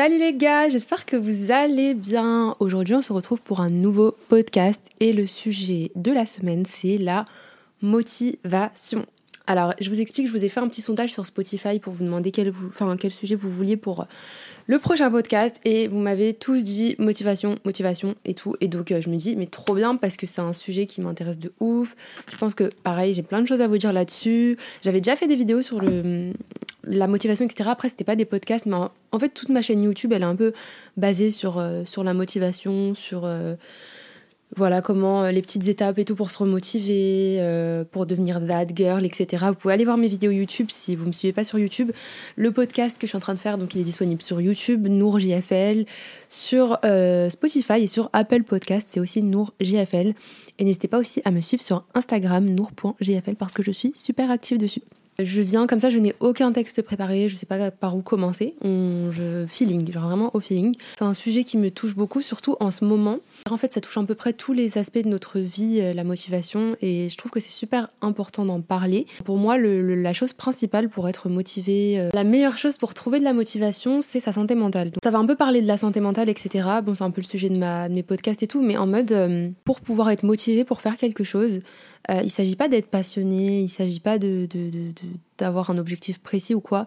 [0.00, 2.54] Salut les gars, j'espère que vous allez bien.
[2.60, 6.98] Aujourd'hui, on se retrouve pour un nouveau podcast et le sujet de la semaine, c'est
[6.98, 7.24] la
[7.82, 9.04] motivation.
[9.48, 12.04] Alors, je vous explique, je vous ai fait un petit sondage sur Spotify pour vous
[12.04, 12.52] demander quel,
[13.10, 14.06] sujet vous vouliez pour
[14.66, 18.56] le prochain podcast et vous m'avez tous dit motivation, motivation et tout.
[18.60, 21.00] Et donc, euh, je me dis, mais trop bien parce que c'est un sujet qui
[21.00, 21.96] m'intéresse de ouf.
[22.30, 24.58] Je pense que, pareil, j'ai plein de choses à vous dire là-dessus.
[24.82, 25.80] J'avais déjà fait des vidéos sur
[26.84, 27.70] la motivation, etc.
[27.72, 28.76] Après, c'était pas des podcasts, mais
[29.12, 30.52] en, fait, toute ma chaîne YouTube, elle est un peu
[30.98, 33.24] basée sur, euh, la motivation, sur.
[33.24, 33.54] Euh,
[34.56, 38.66] voilà comment euh, les petites étapes et tout pour se remotiver, euh, pour devenir that
[38.74, 39.46] girl, etc.
[39.48, 41.92] Vous pouvez aller voir mes vidéos YouTube si vous me suivez pas sur YouTube.
[42.36, 44.86] Le podcast que je suis en train de faire, donc il est disponible sur YouTube,
[44.86, 45.84] Nour JFL,
[46.28, 50.14] sur euh, Spotify et sur Apple Podcast, c'est aussi Nour JFL.
[50.58, 54.30] Et n'hésitez pas aussi à me suivre sur Instagram, nour.jfl, parce que je suis super
[54.30, 54.82] active dessus.
[55.20, 58.54] Je viens comme ça, je n'ai aucun texte préparé, je sais pas par où commencer.
[58.62, 60.72] On, je feeling, genre vraiment au feeling.
[60.96, 63.18] C'est un sujet qui me touche beaucoup, surtout en ce moment.
[63.52, 66.04] En fait, ça touche à peu près tous les aspects de notre vie, euh, la
[66.04, 69.06] motivation, et je trouve que c'est super important d'en parler.
[69.24, 73.24] Pour moi, la chose principale pour être motivé, euh, la meilleure chose pour trouver de
[73.24, 74.90] la motivation, c'est sa santé mentale.
[74.90, 76.68] Donc, ça va un peu parler de la santé mentale, etc.
[76.84, 79.12] Bon, c'est un peu le sujet de, ma, mes podcasts et tout, mais en mode
[79.12, 81.60] euh, pour pouvoir être motivé pour faire quelque chose,
[82.10, 84.18] il ne s'agit pas d'être passionné, il ne s'agit pas
[85.36, 86.86] d'avoir un objectif précis ou quoi.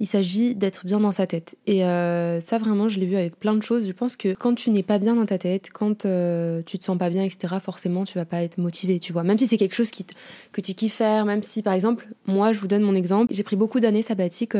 [0.00, 1.56] Il s'agit d'être bien dans sa tête.
[1.66, 3.86] Et euh, ça, vraiment, je l'ai vu avec plein de choses.
[3.86, 6.84] Je pense que quand tu n'es pas bien dans ta tête, quand euh, tu te
[6.84, 9.22] sens pas bien, etc., forcément, tu vas pas être motivé, tu vois.
[9.22, 10.04] Même si c'est quelque chose qui
[10.52, 13.44] que tu kiffes faire, même si, par exemple, moi, je vous donne mon exemple, j'ai
[13.44, 14.56] pris beaucoup d'années sabbatiques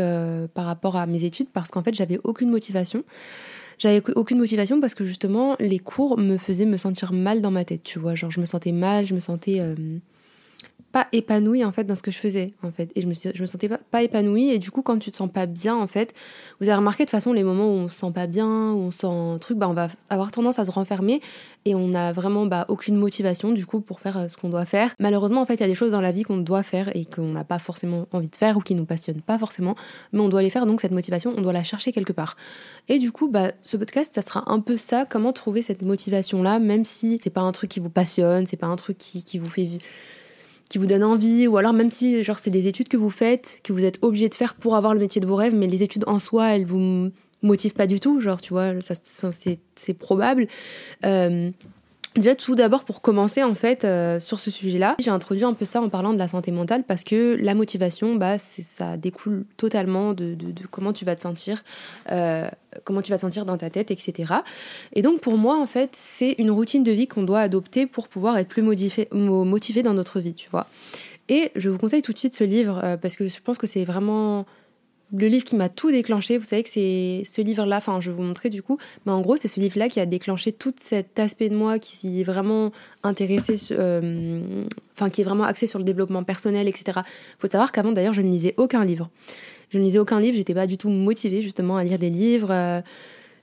[0.54, 3.04] par rapport à mes études parce qu'en fait, j'avais aucune motivation.
[3.78, 7.64] J'avais aucune motivation parce que justement, les cours me faisaient me sentir mal dans ma
[7.64, 8.14] tête, tu vois.
[8.14, 9.74] Genre, je me sentais mal, je me sentais euh,
[10.94, 12.88] pas épanouie en fait dans ce que je faisais en fait.
[12.94, 14.50] Et je me je me sentais pas, épanouie.
[14.50, 16.14] Et du coup quand tu te sens pas bien en fait
[16.60, 18.78] vous avez remarqué de toute façon les moments où on se sent pas bien où
[18.78, 21.20] on sent un truc bah on va avoir tendance à se renfermer.
[21.64, 24.66] Et on n'a vraiment bah, aucune motivation du coup pour faire euh, ce qu'on doit
[24.66, 24.94] faire.
[25.00, 27.06] Malheureusement en fait il y a des choses dans la vie qu'on doit faire et
[27.06, 29.74] qu'on n'a pas forcément envie de faire ou qui nous passionnent pas forcément.
[30.12, 32.36] Mais on doit les faire donc cette motivation on doit la chercher quelque part.
[32.86, 35.06] Et du coup bah ce podcast ça sera un peu ça.
[35.10, 38.56] Comment trouver cette motivation là même si c'est pas un truc qui vous passionne c'est
[38.56, 39.68] pas un truc qui, qui vous fait
[40.68, 43.60] qui vous donne envie, ou alors même si genre c'est des études que vous faites,
[43.62, 45.82] que vous êtes obligé de faire pour avoir le métier de vos rêves, mais les
[45.82, 47.10] études en soi, elles vous
[47.42, 48.94] motivent pas du tout, genre tu vois, ça,
[49.76, 50.48] c'est probable.
[51.04, 51.50] Euh,
[52.14, 55.64] Déjà tout d'abord pour commencer en fait euh, sur ce sujet-là, j'ai introduit un peu
[55.64, 60.12] ça en parlant de la santé mentale parce que la motivation, bah ça découle totalement
[60.12, 60.36] de,
[60.70, 61.64] comment tu vas te sentir,
[62.12, 62.48] euh,
[62.84, 64.32] comment tu vas te sentir dans ta tête, etc.
[64.92, 68.06] Et donc pour moi en fait c'est une routine de vie qu'on doit adopter pour
[68.06, 70.68] pouvoir être plus motivé dans notre vie, tu vois.
[71.28, 73.66] Et je vous conseille tout de suite ce livre euh, parce que je pense que
[73.66, 74.46] c'est vraiment
[75.12, 78.16] le livre qui m'a tout déclenché, vous savez que c'est ce livre-là, enfin je vais
[78.16, 81.18] vous montrer du coup, mais en gros c'est ce livre-là qui a déclenché tout cet
[81.18, 82.72] aspect de moi qui est vraiment
[83.02, 84.64] intéressé, euh,
[84.96, 87.00] enfin qui est vraiment axé sur le développement personnel, etc.
[87.38, 89.10] Faut savoir qu'avant d'ailleurs je ne lisais aucun livre.
[89.70, 92.50] Je ne lisais aucun livre, j'étais pas du tout motivée justement à lire des livres.
[92.50, 92.80] Euh,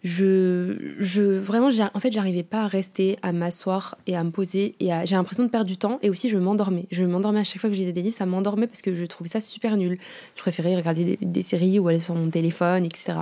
[0.03, 4.75] je, je vraiment, en fait, j'arrivais pas à rester, à m'asseoir et à me poser.
[4.79, 5.99] Et j'ai l'impression de perdre du temps.
[6.01, 6.85] Et aussi, je m'endormais.
[6.91, 9.05] Je m'endormais à chaque fois que je lisais des livres, ça m'endormait parce que je
[9.05, 9.99] trouvais ça super nul.
[10.35, 13.13] Je préférais regarder des, séries ou aller sur mon téléphone, etc.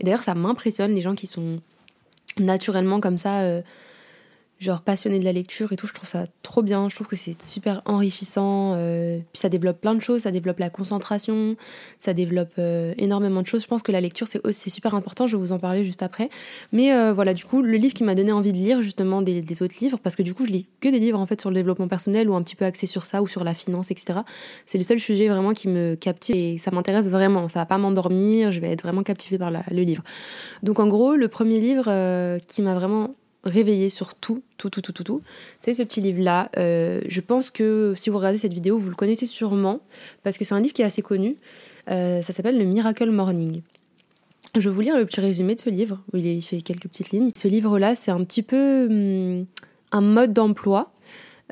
[0.00, 1.60] Et d'ailleurs, ça m'impressionne les gens qui sont
[2.38, 3.42] naturellement comme ça.
[3.42, 3.62] Euh,
[4.64, 7.16] genre passionné de la lecture et tout, je trouve ça trop bien, je trouve que
[7.16, 11.56] c'est super enrichissant, euh, puis ça développe plein de choses, ça développe la concentration,
[11.98, 15.26] ça développe euh, énormément de choses, je pense que la lecture c'est aussi super important,
[15.26, 16.30] je vais vous en parler juste après,
[16.72, 19.44] mais euh, voilà, du coup, le livre qui m'a donné envie de lire justement des,
[19.62, 21.54] autres livres, parce que du coup je lis que des livres en fait sur le
[21.54, 24.20] développement personnel ou un petit peu axé sur ça ou sur la finance, etc.
[24.66, 27.78] C'est le seul sujet vraiment qui me captive et ça m'intéresse vraiment, ça va pas
[27.78, 30.02] m'endormir, je vais être vraiment captivée par le livre.
[30.62, 33.14] Donc en gros, le premier livre qui m'a vraiment
[33.44, 35.22] réveiller sur tout, tout, tout, tout, tout, tout.
[35.60, 36.50] C'est ce petit livre-là.
[36.56, 39.80] Euh, je pense que si vous regardez cette vidéo, vous le connaissez sûrement,
[40.22, 41.36] parce que c'est un livre qui est assez connu.
[41.90, 43.60] Euh, ça s'appelle Le Miracle Morning.
[44.56, 47.10] Je vais vous lire le petit résumé de ce livre, où il, fait quelques petites
[47.10, 47.32] lignes.
[47.36, 49.46] Ce livre-là, c'est un petit peu hum,
[49.92, 50.92] un mode d'emploi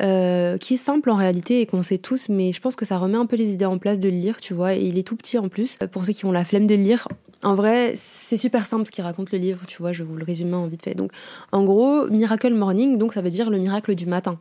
[0.00, 2.98] euh, qui est simple en réalité et qu'on sait tous, mais je pense que ça
[2.98, 5.02] remet un peu les idées en place de le lire, tu vois, et il est
[5.02, 5.76] tout petit en plus.
[5.90, 7.08] Pour ceux qui ont la flemme de lire,
[7.42, 10.24] en vrai, c'est super simple ce qu'il raconte le livre, tu vois, je vous le
[10.24, 10.94] résume en vite fait.
[10.94, 11.12] Donc,
[11.50, 14.38] en gros, Miracle Morning, donc ça veut dire le miracle du matin.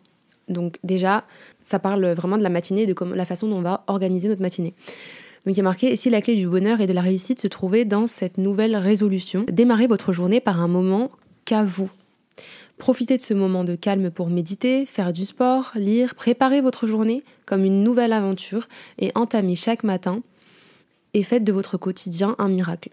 [0.48, 1.24] Donc déjà,
[1.62, 4.74] ça parle vraiment de la matinée, de la façon dont on va organiser notre matinée.
[5.46, 7.48] Donc il y a marqué, si la clé du bonheur et de la réussite se
[7.48, 11.10] trouvait dans cette nouvelle résolution, démarrez votre journée par un moment
[11.46, 11.90] qu'à vous.
[12.78, 17.24] Profitez de ce moment de calme pour méditer, faire du sport, lire, préparer votre journée
[17.46, 18.68] comme une nouvelle aventure
[19.00, 20.22] et entamer chaque matin
[21.14, 22.90] et faites de votre quotidien un miracle.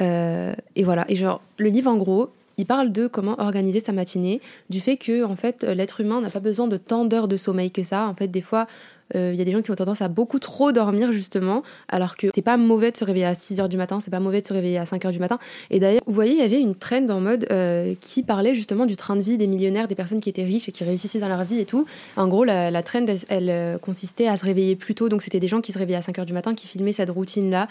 [0.00, 1.04] et voilà.
[1.08, 4.40] Et genre, le livre, en gros, il parle de comment organiser sa matinée,
[4.70, 7.70] du fait que en fait l'être humain n'a pas besoin de tant d'heures de sommeil
[7.70, 8.08] que ça.
[8.08, 8.66] En fait, des fois,
[9.14, 12.16] euh, il y a des gens qui ont tendance à beaucoup trop dormir justement, alors
[12.16, 14.40] que c'est pas mauvais de se réveiller à 6 h du matin, c'est pas mauvais
[14.40, 15.38] de se réveiller à 5 h du matin.
[15.70, 18.86] Et d'ailleurs, vous voyez, il y avait une trend en mode euh, qui parlait justement
[18.86, 21.28] du train de vie des millionnaires, des personnes qui étaient riches et qui réussissaient dans
[21.28, 21.86] leur vie et tout.
[22.16, 25.48] En gros, la, trend, elle, euh, consistait à se réveiller plus tôt, donc c'était des
[25.48, 27.68] gens qui se réveillaient à 5 h du matin, qui filmaient cette routine-là.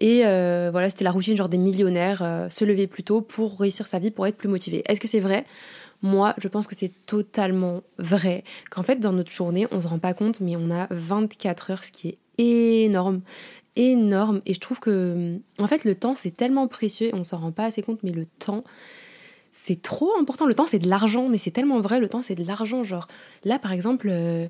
[0.00, 3.98] Et voilà, c'était la routine genre des millionnaires, se lever plus tôt pour réussir sa
[3.98, 4.82] vie, pour être plus motivé.
[4.88, 5.44] Est-ce que c'est vrai?
[6.02, 8.44] Moi, je pense que c'est totalement vrai.
[8.70, 11.84] Qu'en fait, dans notre journée, on se rend pas compte, mais on a 24 heures,
[11.84, 13.20] ce qui est énorme.
[13.76, 14.40] Énorme.
[14.46, 17.52] Et je trouve que, en fait, le temps, c'est tellement précieux et on s'en rend
[17.52, 18.62] pas assez compte, mais le temps,
[19.52, 20.46] c'est trop important.
[20.46, 22.00] Le temps, c'est de l'argent, mais c'est tellement vrai.
[22.00, 22.82] Le temps, c'est de l'argent.
[22.82, 23.06] Genre,
[23.44, 24.46] là, par exemple, euh,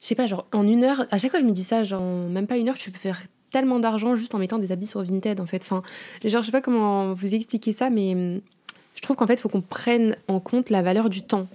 [0.00, 2.02] je sais pas, genre, en une heure, à chaque fois, je me dis ça, genre,
[2.02, 3.20] même pas une heure, tu peux faire
[3.50, 5.62] tellement d'argent juste en mettant des habits sur Vinted, en fait.
[5.62, 5.82] Enfin,
[6.24, 8.40] genre, je sais pas comment vous expliquer ça, mais
[9.02, 11.48] je trouve qu'en fait, il faut qu'on prenne en compte la valeur du temps.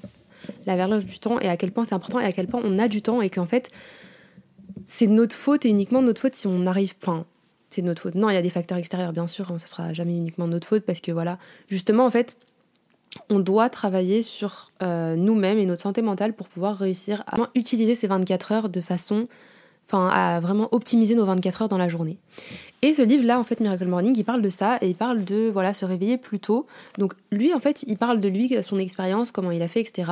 [0.65, 2.77] La valeur du temps et à quel point c'est important et à quel point on
[2.77, 3.71] a du temps et qu'en fait,
[4.85, 6.93] c'est notre faute et uniquement notre faute si on arrive.
[7.01, 7.25] Enfin,
[7.69, 8.15] c'est notre faute.
[8.15, 10.67] Non, il y a des facteurs extérieurs, bien sûr, hein, ça sera jamais uniquement notre
[10.67, 11.39] faute parce que voilà,
[11.69, 12.35] justement, en fait,
[13.29, 17.95] on doit travailler sur euh, nous-mêmes et notre santé mentale pour pouvoir réussir à utiliser
[17.95, 19.29] ces 24 heures de façon
[19.89, 22.17] enfin à vraiment optimiser nos 24 heures dans la journée.
[22.81, 25.49] Et ce livre-là, en fait, Miracle Morning, il parle de ça et il parle de
[25.51, 26.67] voilà se réveiller plus tôt.
[26.97, 30.11] Donc lui, en fait, il parle de lui, son expérience, comment il a fait, etc.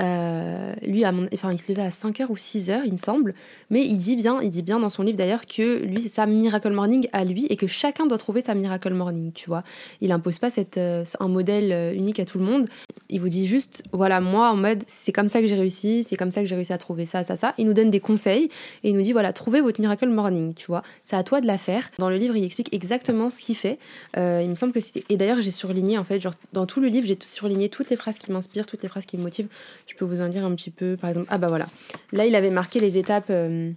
[0.00, 3.34] Euh, lui, à mon, enfin, il se levait à 5h ou 6h, il me semble.
[3.70, 6.26] Mais il dit bien, il dit bien dans son livre d'ailleurs que lui, c'est sa
[6.26, 9.62] miracle morning à lui et que chacun doit trouver sa miracle morning, tu vois.
[10.00, 12.68] Il impose pas euh, un modèle euh, unique à tout le monde.
[13.08, 16.16] Il vous dit juste, voilà, moi, en mode, c'est comme ça que j'ai réussi, c'est
[16.16, 17.54] comme ça que j'ai réussi à trouver ça, ça, ça.
[17.58, 18.48] Il nous donne des conseils
[18.84, 20.82] et il nous dit, voilà, trouvez votre miracle morning, tu vois.
[21.04, 21.90] C'est à toi de la faire.
[21.98, 23.78] Dans le livre, il explique exactement ce qu'il fait.
[24.16, 25.04] il me semble que c'était.
[25.08, 27.96] Et d'ailleurs, j'ai surligné, en fait, genre, dans tout le livre, j'ai surligné toutes les
[27.96, 29.48] phrases qui m'inspirent, toutes les phrases qui me motivent.
[29.90, 31.26] Je peux vous en dire un petit peu, par exemple.
[31.30, 31.66] Ah bah voilà.
[32.12, 33.72] Là, il avait marqué les étapes euh,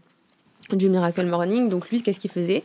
[0.72, 1.70] du Miracle Morning.
[1.70, 2.64] Donc lui, qu'est-ce qu'il faisait?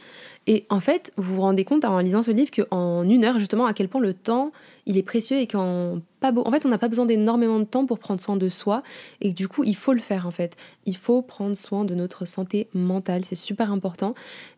[0.48, 3.66] Et en fait, vous vous rendez compte en lisant ce livre qu'en une heure, justement,
[3.66, 4.50] à quel point le temps,
[4.86, 7.64] il est précieux et qu'en pas beau, en fait, on n'a pas besoin d'énormément de
[7.64, 8.82] temps pour prendre soin de soi
[9.20, 10.56] et du coup, il faut le faire en fait.
[10.86, 14.14] Il faut prendre soin de notre santé mentale, c'est super important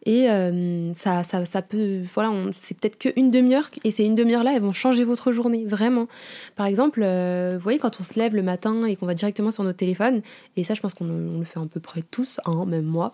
[0.06, 4.44] et euh, ça, ça, ça, peut, voilà, c'est peut-être qu'une demi-heure et ces une demi-heure
[4.44, 6.06] là, elles vont changer votre journée vraiment.
[6.54, 9.50] Par exemple, euh, vous voyez quand on se lève le matin et qu'on va directement
[9.50, 10.22] sur notre téléphone
[10.56, 11.06] et ça, je pense qu'on
[11.38, 13.12] le fait à peu près tous, hein, même moi.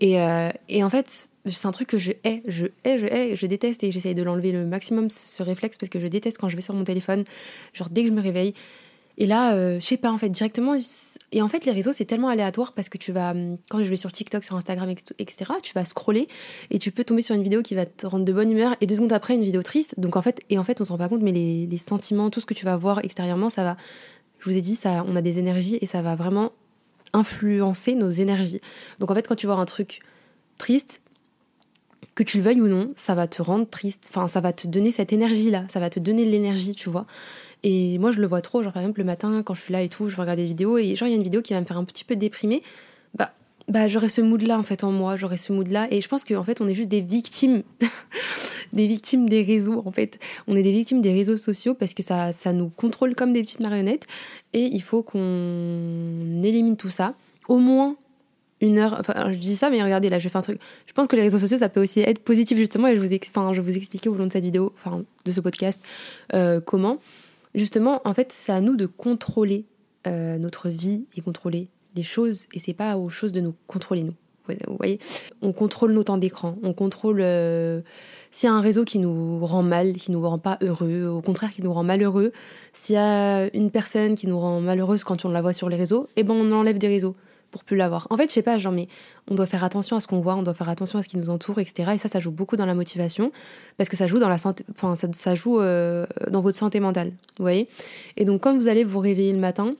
[0.00, 3.36] Et, euh, et en fait c'est un truc que je hais, je hais, je hais,
[3.36, 6.48] je déteste et j'essaye de l'enlever le maximum ce réflexe parce que je déteste quand
[6.48, 7.24] je vais sur mon téléphone,
[7.72, 8.54] genre dès que je me réveille.
[9.20, 10.76] Et là, euh, je sais pas en fait, directement.
[11.32, 13.34] Et en fait, les réseaux, c'est tellement aléatoire parce que tu vas,
[13.68, 16.28] quand je vais sur TikTok, sur Instagram, etc., tu vas scroller
[16.70, 18.86] et tu peux tomber sur une vidéo qui va te rendre de bonne humeur et
[18.86, 19.98] deux secondes après, une vidéo triste.
[19.98, 22.30] Donc en fait, et en fait, on se rend pas compte, mais les, les sentiments,
[22.30, 23.76] tout ce que tu vas voir extérieurement, ça va.
[24.38, 26.52] Je vous ai dit, ça, on a des énergies et ça va vraiment
[27.12, 28.60] influencer nos énergies.
[29.00, 30.00] Donc en fait, quand tu vois un truc
[30.58, 31.00] triste,
[32.18, 34.06] que tu le veuilles ou non, ça va te rendre triste.
[34.10, 35.66] Enfin, ça va te donner cette énergie-là.
[35.68, 37.06] Ça va te donner de l'énergie, tu vois.
[37.62, 38.60] Et moi, je le vois trop.
[38.60, 40.78] Genre, par exemple, le matin, quand je suis là et tout, je regarde des vidéos
[40.78, 42.64] et genre, il y a une vidéo qui va me faire un petit peu déprimer.
[43.14, 43.30] Bah,
[43.68, 45.14] bah j'aurais ce mood-là, en fait, en moi.
[45.14, 45.86] J'aurais ce mood-là.
[45.92, 47.62] Et je pense qu'en fait, on est juste des victimes.
[48.72, 50.18] des victimes des réseaux, en fait.
[50.48, 53.42] On est des victimes des réseaux sociaux parce que ça, ça nous contrôle comme des
[53.42, 54.08] petites marionnettes.
[54.54, 57.14] Et il faut qu'on élimine tout ça.
[57.46, 57.94] Au moins
[58.60, 58.96] une heure.
[58.98, 60.60] Enfin, je dis ça, mais regardez, là, je fais un truc.
[60.86, 63.14] Je pense que les réseaux sociaux, ça peut aussi être positif, justement, et je vous,
[63.14, 65.82] enfin, je vous expliquer au long de cette vidéo, enfin, de ce podcast,
[66.34, 66.98] euh, comment.
[67.54, 69.64] Justement, en fait, c'est à nous de contrôler
[70.06, 74.04] euh, notre vie et contrôler les choses, et c'est pas aux choses de nous contrôler,
[74.04, 74.14] nous.
[74.66, 74.98] Vous voyez
[75.42, 77.20] On contrôle nos temps d'écran, on contrôle.
[77.20, 77.80] Euh,
[78.30, 81.22] s'il y a un réseau qui nous rend mal, qui nous rend pas heureux, au
[81.22, 82.32] contraire qui nous rend malheureux,
[82.72, 85.76] s'il y a une personne qui nous rend malheureuse quand on la voit sur les
[85.76, 87.14] réseaux, eh ben on enlève des réseaux
[87.50, 88.06] pour plus l'avoir.
[88.10, 88.88] En fait, je sais pas, genre, mais
[89.30, 91.16] on doit faire attention à ce qu'on voit, on doit faire attention à ce qui
[91.16, 91.92] nous entoure, etc.
[91.94, 93.32] Et ça, ça joue beaucoup dans la motivation,
[93.76, 97.08] parce que ça joue dans la santé, enfin, ça, joue euh, dans votre santé mentale,
[97.38, 97.68] vous voyez.
[98.16, 99.74] Et donc, quand vous allez vous réveiller le matin,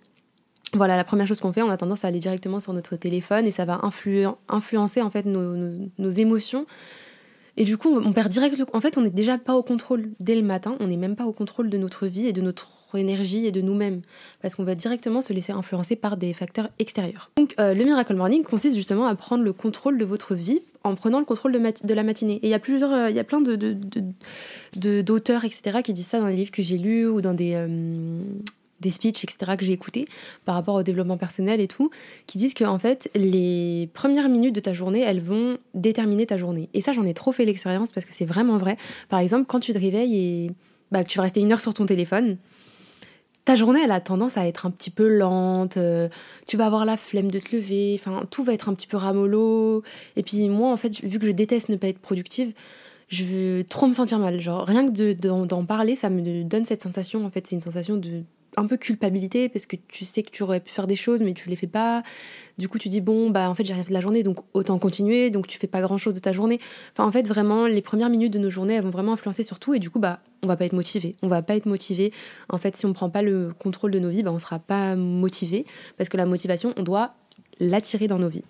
[0.75, 3.47] voilà, la première chose qu'on fait, on a tendance à aller directement sur notre téléphone
[3.47, 6.67] et ça va influencer en fait nos, émotions.
[7.57, 8.63] Et du coup, on perd direct.
[8.73, 10.77] En fait, on n'est déjà pas au contrôle dès le matin.
[10.79, 13.61] On n'est même pas au contrôle de notre vie et de notre énergie et de
[13.61, 14.03] nous-mêmes,
[14.41, 17.31] parce qu'on va directement se laisser influencer par des facteurs extérieurs.
[17.37, 20.95] Donc euh, le Miracle Morning consiste justement à prendre le contrôle de votre vie en
[20.95, 22.37] prenant le contrôle de, la matinée.
[22.37, 23.55] Et il y a plusieurs, euh, il y a plein de,
[25.03, 27.53] d'auteurs, etc., qui disent ça dans les livres que j'ai lus ou dans des...
[27.55, 28.23] Euh,
[28.81, 30.07] des speeches, etc., que j'ai écoutés
[30.45, 31.91] par rapport au développement personnel et tout,
[32.27, 36.37] qui disent que en fait, les premières minutes de ta journée, elles vont déterminer ta
[36.37, 36.69] journée.
[36.75, 38.77] Et ça, j'en ai trop fait l'expérience parce que c'est vraiment vrai.
[39.09, 40.51] Par exemple, quand tu te réveilles et
[40.93, 42.37] bah, que tu vas rester une heure sur ton téléphone,
[43.49, 46.11] ta journée, elle a tendance à être un petit peu lente, euh,
[46.47, 48.99] tu vas avoir la flemme de te lever, enfin, tout va être un petit peu
[48.99, 49.83] ramollo.
[50.17, 52.53] Et puis moi, en fait, vu que je déteste ne pas être productive,
[53.09, 54.39] je veux trop me sentir mal.
[54.39, 55.15] Genre, rien que
[55.47, 58.23] d'en parler, ça me donne cette sensation, en fait, c'est une sensation de
[58.57, 61.35] un peu culpabilité parce que tu sais que tu aurais pu faire des choses mais
[61.35, 62.03] tu les fais pas.
[62.59, 64.39] Du coup, tu dis bon bah en fait j'ai rien fait de la journée donc
[64.55, 66.61] autant continuer donc tu fais pas grand chose de ta journée.
[66.93, 69.59] Enfin en fait vraiment les premières minutes de nos journées elles vont vraiment influencer sur
[69.59, 71.17] tout et du coup bah on va pas être motivé.
[71.23, 72.13] On va pas être motivé.
[72.49, 74.97] En fait si on prend pas le contrôle de nos vies bah on sera pas
[74.97, 77.15] motivé parce que la motivation on doit
[77.61, 78.45] l'attirer dans nos vies.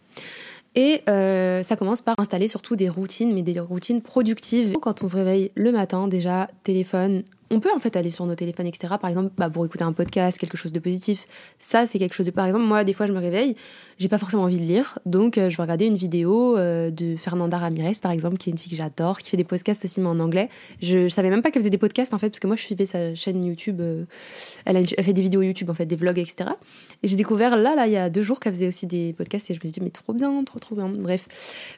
[0.74, 4.74] Et euh, ça commence par installer surtout des routines, mais des routines productives.
[4.80, 8.34] Quand on se réveille le matin, déjà, téléphone, on peut en fait aller sur nos
[8.34, 8.94] téléphones, etc.
[9.00, 11.26] Par exemple, bah, pour écouter un podcast, quelque chose de positif.
[11.58, 12.30] Ça, c'est quelque chose de.
[12.30, 13.56] Par exemple, moi, des fois, je me réveille,
[13.98, 17.16] j'ai pas forcément envie de lire, donc euh, je vais regarder une vidéo euh, de
[17.16, 20.00] Fernanda Ramirez, par exemple, qui est une fille que j'adore, qui fait des podcasts aussi,
[20.00, 20.50] mais en anglais.
[20.82, 22.86] Je, savais même pas qu'elle faisait des podcasts, en fait, parce que moi, je suivais
[22.86, 23.80] sa chaîne YouTube.
[23.80, 24.04] Euh,
[24.66, 26.50] elle, a elle, fait des vidéos YouTube, en fait, des vlogs, etc.
[27.02, 29.50] Et j'ai découvert là, là, il y a deux jours qu'elle faisait aussi des podcasts,
[29.50, 30.88] et je me suis dit, mais trop bien, trop, trop bien.
[30.88, 31.26] Bref,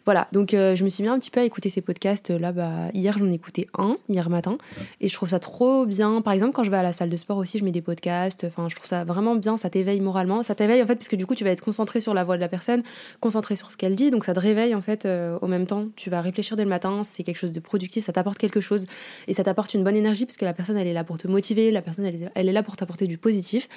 [0.05, 0.27] voilà.
[0.33, 2.31] Donc, je me suis mis un petit peu à écouter ces podcasts.
[2.31, 4.59] Là, bah, hier, j'en ai écouté un, hier matin,
[5.01, 6.23] et je trouve ça trop bien.
[6.23, 8.45] Par exemple, quand je vais à la salle de sport aussi, je mets des podcasts.
[8.45, 10.43] Enfin, je trouve ça vraiment bien, ça t'éveille moralement.
[10.43, 12.37] Ça t'éveille, en fait, parce que du coup, tu vas être concentré sur la voix
[12.37, 12.83] de la personne,
[13.21, 15.87] concentré sur ce qu'elle dit, donc ça te réveille en fait euh, au même temps.
[15.97, 18.87] Tu vas réfléchir dès le matin, c'est quelque chose de productif, ça t'apporte quelque chose
[19.29, 21.29] et ça t'apporte une bonne énergie parce que la personne elle est là pour te
[21.29, 23.69] motiver, la personne elle est, là pour t'apporter du positif.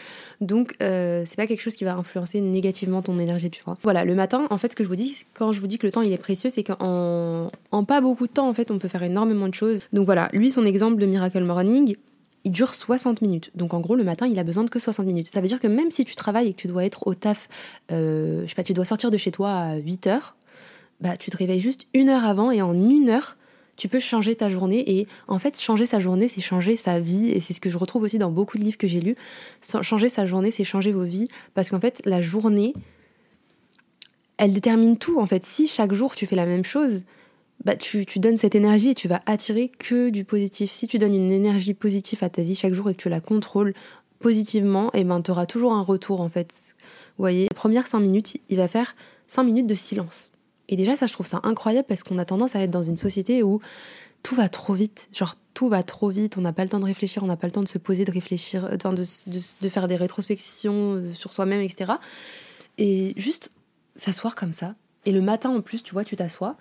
[0.42, 3.78] Donc euh, c'est pas quelque chose qui va influencer négativement ton énergie, tu vois.
[3.84, 5.86] Voilà, le matin, en fait, ce que je vous dis, quand je vous dis que
[5.86, 8.80] le temps il est précieux, c'est qu'en en pas beaucoup de temps, en fait, on
[8.80, 9.80] peut faire énormément de choses.
[9.94, 13.52] Donc voilà, lui, son exemple de Miracle Morning, il dure 60 minutes.
[13.56, 15.28] Donc en gros, le matin, il a besoin de que 60 minutes.
[15.28, 17.48] Ça veut dire que même si tu travailles et que tu dois être au taf,
[17.92, 20.36] euh, je sais pas, tu dois sortir de chez toi à 8 heures,
[21.00, 23.38] bah tu te réveilles juste une heure avant et en une heure,
[23.76, 25.00] tu peux changer ta journée.
[25.00, 27.30] Et en fait, changer sa journée, c'est changer sa vie.
[27.30, 29.16] Et c'est ce que je retrouve aussi dans beaucoup de livres que j'ai lus.
[29.82, 31.30] Changer sa journée, c'est changer vos vies.
[31.54, 32.74] Parce qu'en fait, la journée,
[34.38, 35.20] elle détermine tout.
[35.20, 37.06] En fait, si chaque jour tu fais la même chose,
[37.64, 40.72] bah, tu, donnes cette énergie et tu vas attirer que du positif.
[40.72, 43.22] Si tu donnes une énergie positive à ta vie chaque jour et que tu la
[43.22, 43.74] contrôles
[44.20, 46.76] positivement, et eh ben, tu auras toujours un retour en fait.
[47.18, 48.96] Voyez, les premières 5 minutes, il va faire
[49.28, 50.32] 5 minutes de silence.
[50.70, 52.98] Et déjà, ça, je trouve ça incroyable parce qu'on a tendance à être dans une
[52.98, 53.60] société où
[54.24, 55.10] tout va trop vite.
[55.14, 57.48] Genre, tout va trop vite, on n'a pas le temps de réfléchir, on n'a pas
[57.48, 61.14] le temps de se poser, de réfléchir, euh, de, de, de faire des rétrospections euh,
[61.14, 61.94] sur soi-même, etc.
[62.78, 63.52] Et juste
[63.96, 64.76] s'asseoir comme ça.
[65.06, 66.56] Et le matin, en plus, tu vois, tu t'assois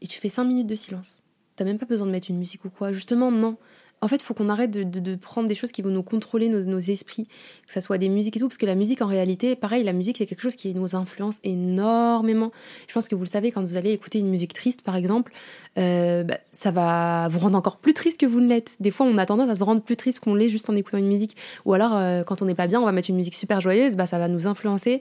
[0.00, 1.22] et tu fais 5 minutes de silence.
[1.56, 2.92] T'as même pas besoin de mettre une musique ou quoi.
[2.92, 3.56] Justement, non.
[4.04, 7.22] En fait, faut qu'on arrête de, prendre des choses qui vont nous contrôler nos, esprits,
[7.66, 9.94] que ce soit des musiques et tout, parce que la musique, en réalité, pareil, la
[9.94, 12.52] musique, c'est quelque chose qui nous influence énormément.
[12.86, 15.32] Je pense que vous le savez, quand vous allez écouter une musique triste, par exemple,
[15.78, 18.76] euh, bah, ça va vous rendre encore plus triste que vous ne l'êtes.
[18.78, 20.98] Des fois, on a tendance à se rendre plus triste qu'on l'est juste en écoutant
[20.98, 21.34] une musique.
[21.64, 23.96] Ou alors, euh, quand on n'est pas bien, on va mettre une musique super joyeuse,
[23.96, 25.00] bah, ça va nous influencer,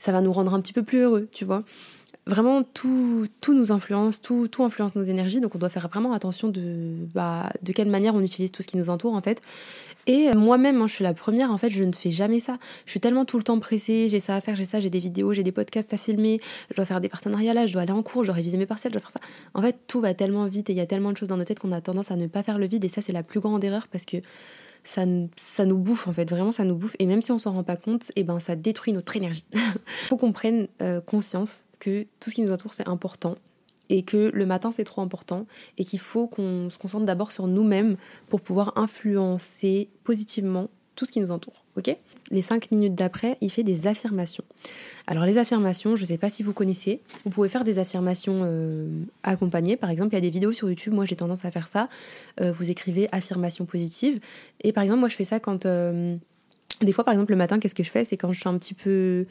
[0.00, 1.62] ça va nous rendre un petit peu plus heureux, tu vois
[2.30, 6.12] vraiment tout, tout nous influence, tout, tout influence nos énergies, donc on doit faire vraiment
[6.12, 9.42] attention de, bah, de quelle manière on utilise tout ce qui nous entoure en fait.
[10.06, 12.56] Et moi-même, hein, je suis la première, en fait, je ne fais jamais ça.
[12.86, 14.98] Je suis tellement tout le temps pressée, j'ai ça à faire, j'ai ça, j'ai des
[14.98, 17.92] vidéos, j'ai des podcasts à filmer, je dois faire des partenariats là, je dois aller
[17.92, 19.20] en cours, je dois réviser mes partiels, je dois faire ça.
[19.52, 21.44] En fait, tout va tellement vite et il y a tellement de choses dans nos
[21.44, 23.40] têtes qu'on a tendance à ne pas faire le vide et ça, c'est la plus
[23.40, 24.16] grande erreur parce que
[24.84, 25.02] ça,
[25.36, 26.96] ça nous bouffe en fait, vraiment ça nous bouffe.
[26.98, 29.44] Et même si on s'en rend pas compte, et eh ben ça détruit notre énergie.
[30.08, 33.36] Faut qu'on prenne euh, conscience que tout ce qui nous entoure c'est important
[33.88, 35.46] et que le matin c'est trop important
[35.76, 37.96] et qu'il faut qu'on se concentre d'abord sur nous-mêmes
[38.28, 40.68] pour pouvoir influencer positivement
[41.00, 41.64] tout ce qui nous entoure.
[41.78, 41.96] Ok?
[42.30, 44.44] Les cinq minutes d'après, il fait des affirmations.
[45.06, 48.42] Alors les affirmations, je ne sais pas si vous connaissez, vous pouvez faire des affirmations
[48.44, 48.86] euh,
[49.22, 49.78] accompagnées.
[49.78, 51.88] Par exemple, il y a des vidéos sur YouTube, moi j'ai tendance à faire ça.
[52.40, 54.20] Euh, vous écrivez affirmation positive.
[54.62, 55.64] Et par exemple, moi je fais ça quand...
[55.64, 56.16] Euh,
[56.80, 58.04] des fois, par exemple, le matin, qu'est-ce que je fais?
[58.04, 59.26] C'est quand je suis un petit peu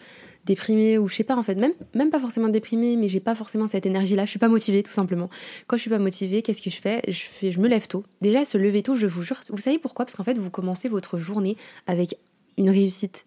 [0.45, 3.35] déprimée ou je sais pas en fait, même, même pas forcément déprimée, mais j'ai pas
[3.35, 5.29] forcément cette énergie-là, je suis pas motivée tout simplement.
[5.67, 7.01] Quand je suis pas motivée, qu'est-ce que je fais?
[7.07, 8.03] Je, fais je me lève tôt.
[8.21, 10.05] Déjà, se lever tôt, je vous jure, vous savez pourquoi?
[10.05, 12.15] Parce qu'en fait, vous commencez votre journée avec
[12.57, 13.25] une réussite.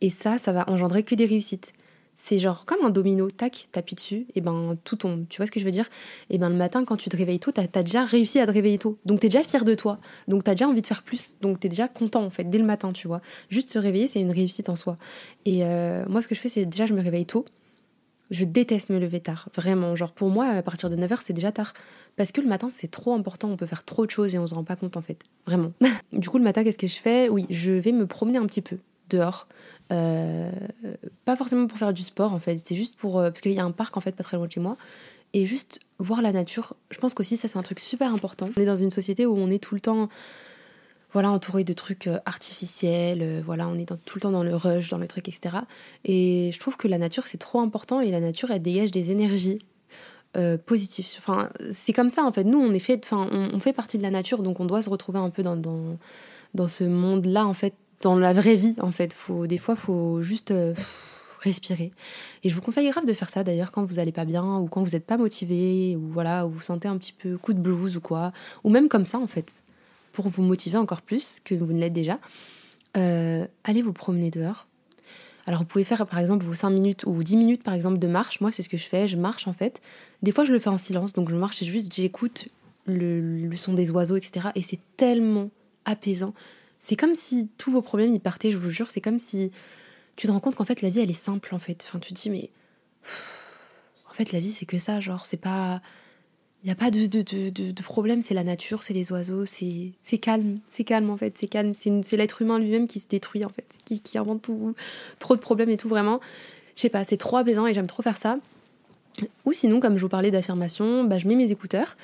[0.00, 1.72] Et ça, ça va engendrer que des réussites
[2.16, 5.26] c'est genre comme un domino, tac, t'appuies dessus, et ben tout tombe.
[5.28, 5.88] Tu vois ce que je veux dire?
[6.30, 8.52] Et ben le matin, quand tu te réveilles tôt, t'as as déjà réussi à te
[8.52, 8.98] réveiller tôt.
[9.04, 9.98] Donc t'es déjà fier de toi.
[10.26, 11.36] Donc t'as déjà envie de faire plus.
[11.42, 13.20] Donc t'es déjà content en fait, dès le matin, tu vois.
[13.50, 14.96] Juste se réveiller, c'est une réussite en soi.
[15.44, 17.44] Et euh, moi, ce que je fais, c'est déjà, je me réveille tôt.
[18.30, 19.94] Je déteste me lever tard, vraiment.
[19.94, 21.74] Genre pour moi, à partir de 9h, c'est déjà tard.
[22.16, 24.46] Parce que le matin, c'est trop important, on peut faire trop de choses et on
[24.46, 25.18] se rend pas compte en fait.
[25.46, 25.72] Vraiment.
[26.12, 27.28] du coup, le matin, qu'est-ce que je fais?
[27.28, 28.78] Oui, je vais me promener un petit peu
[29.10, 29.46] dehors.
[29.92, 30.50] Euh,
[31.24, 33.18] pas forcément pour faire du sport en fait, c'est juste pour.
[33.18, 34.76] Euh, parce qu'il y a un parc en fait pas très loin de chez moi.
[35.32, 38.48] Et juste voir la nature, je pense qu'aussi ça c'est un truc super important.
[38.56, 40.08] On est dans une société où on est tout le temps
[41.12, 44.90] voilà, entouré de trucs euh, artificiels, voilà, on est tout le temps dans le rush,
[44.90, 45.58] dans le truc, etc.
[46.04, 49.10] Et je trouve que la nature c'est trop important et la nature elle dégage des
[49.10, 49.60] énergies
[50.66, 51.06] positives.
[51.16, 52.44] Enfin, c'est comme ça en fait.
[52.44, 54.90] Nous on est fait, enfin, on, fait partie de la nature, donc on doit se
[54.90, 59.12] retrouver un peu dans, dans, ce monde-là en fait dans la vraie vie en fait.
[59.12, 60.74] Faut, des fois, faut juste euh,
[61.40, 61.92] respirer.
[62.44, 64.66] Et je vous conseille grave de faire ça d'ailleurs quand vous allez pas bien ou
[64.66, 67.60] quand vous n'êtes pas motivé ou voilà, ou vous sentez un petit peu coup de
[67.60, 68.32] blues ou quoi.
[68.64, 69.62] Ou même comme ça en fait,
[70.12, 72.18] pour vous motiver encore plus que vous ne l'êtes déjà.
[72.96, 74.66] Euh, allez vous promener dehors.
[75.46, 78.06] Alors vous pouvez faire par exemple vos 5 minutes ou 10 minutes par exemple de
[78.08, 78.40] marche.
[78.40, 79.80] Moi c'est ce que je fais, je marche en fait.
[80.22, 82.48] Des fois je le fais en silence, donc je marche et juste j'écoute
[82.86, 84.48] le, le son des oiseaux, etc.
[84.56, 85.50] Et c'est tellement
[85.84, 86.34] apaisant.
[86.80, 88.90] C'est comme si tous vos problèmes y partaient, je vous jure.
[88.90, 89.50] C'est comme si
[90.16, 91.84] tu te rends compte qu'en fait la vie elle est simple en fait.
[91.88, 92.50] Enfin, tu te dis mais
[94.08, 95.82] en fait la vie c'est que ça, genre c'est pas
[96.62, 99.44] il n'y a pas de, de, de, de problème, c'est la nature, c'est les oiseaux,
[99.46, 103.44] c'est calme, c'est calme en fait, c'est calme, c'est l'être humain lui-même qui se détruit
[103.44, 104.74] en fait, qui, invente tout,
[105.20, 106.18] trop de problèmes et tout vraiment.
[106.74, 108.38] Je sais pas, c'est trop apaisant et j'aime trop faire ça.
[109.44, 111.94] Ou sinon, comme je vous parlais d'affirmation, bah, je mets mes écouteurs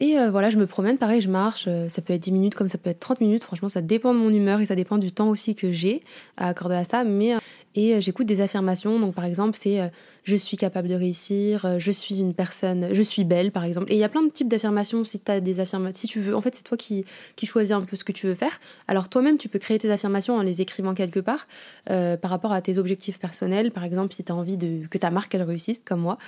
[0.00, 2.54] et euh, voilà, je me promène, pareil, je marche, euh, ça peut être 10 minutes
[2.54, 4.96] comme ça peut être 30 minutes, franchement ça dépend de mon humeur et ça dépend
[4.96, 6.02] du temps aussi que j'ai
[6.36, 7.38] à accorder à ça, mais euh,
[7.74, 9.90] et j'écoute des affirmations, donc par exemple c'est
[10.28, 13.90] je suis capable de réussir, euh, je suis une personne, je suis belle par exemple.
[13.90, 16.20] Et il y a plein de types d'affirmations si tu as des affirmations, si tu
[16.20, 18.60] veux, en fait c'est toi qui, qui choisis un peu ce que tu veux faire.
[18.88, 21.48] Alors toi-même tu peux créer tes affirmations en les écrivant quelque part
[21.88, 23.70] euh, par rapport à tes objectifs personnels.
[23.70, 26.18] Par exemple si tu as envie de, que ta marque elle réussisse comme moi,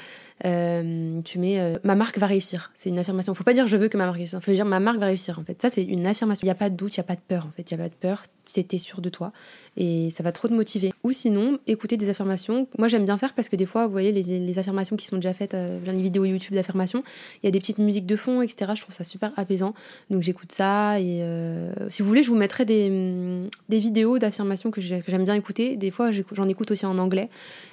[0.46, 2.72] euh, tu mets ma marque va réussir.
[2.74, 3.34] C'est une affirmation.
[3.34, 5.38] Faut pas dire je veux que ma marque réussisse, faut dire ma marque va réussir
[5.38, 5.60] en fait.
[5.60, 6.40] Ça c'est une affirmation.
[6.44, 7.76] Il n'y a pas de doute, il n'y a pas de peur en fait, il
[7.76, 8.22] n'y a pas de peur.
[8.46, 9.32] C'était sûr de toi
[9.76, 10.92] et ça va trop te motiver.
[11.04, 12.68] Ou sinon, écouter des affirmations.
[12.78, 15.34] Moi, j'aime bien faire parce que des fois, vous voyez, les, affirmations qui sont déjà
[15.34, 17.02] faites, euh, les vidéos YouTube d'affirmations,
[17.42, 18.72] il y a des petites musiques de fond, etc.
[18.74, 19.74] Je trouve ça super apaisant.
[20.10, 21.00] Donc, j'écoute ça.
[21.00, 25.34] Et euh, si vous voulez, je vous mettrai des, mm, vidéos d'affirmations que j'aime bien
[25.34, 25.76] écouter.
[25.76, 27.28] Des fois, j'en écoute aussi en anglais.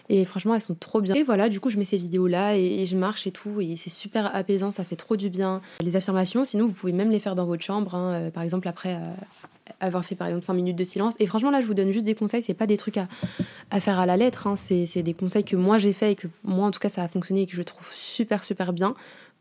[0.09, 1.15] Et franchement, elles sont trop bien.
[1.15, 3.61] Et voilà, du coup, je mets ces vidéos-là et, je marche et tout.
[3.61, 5.61] Et c'est super apaisant, ça fait trop du bien.
[5.81, 7.93] Les affirmations, sinon, vous pouvez même les faire dans votre chambre.
[7.95, 8.97] Hein, euh, par exemple, après,
[9.79, 11.15] avoir fait par exemple 5 minutes de silence.
[11.19, 13.07] Et franchement, là, je vous donne juste des conseils, c'est pas des trucs à,
[13.79, 14.55] faire à la lettre, hein.
[14.55, 17.07] c'est des conseils que moi j'ai fait et que moi en tout cas ça a
[17.07, 18.95] fonctionné et que je trouve super super bien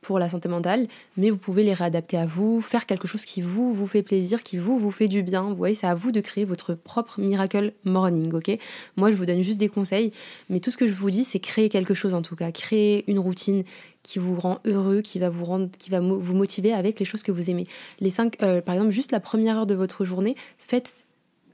[0.06, 3.42] pour la santé mentale, mais vous pouvez les réadapter à vous, faire quelque chose qui
[3.42, 5.42] vous vous fait plaisir, qui vous vous fait du bien.
[5.42, 8.56] Vous voyez, c'est à vous de créer votre propre miracle morning, ok?
[8.96, 10.12] Moi, je vous donne juste des conseils,
[10.48, 13.02] mais tout ce que je vous dis, c'est créer quelque chose en tout cas, créer
[13.10, 13.64] une routine
[14.04, 17.24] qui vous rend heureux, qui va vous rendre, qui va vous motiver avec les choses
[17.24, 17.66] que vous aimez.
[17.98, 21.04] Les cinq, euh, par exemple, juste la première heure de votre journée, faites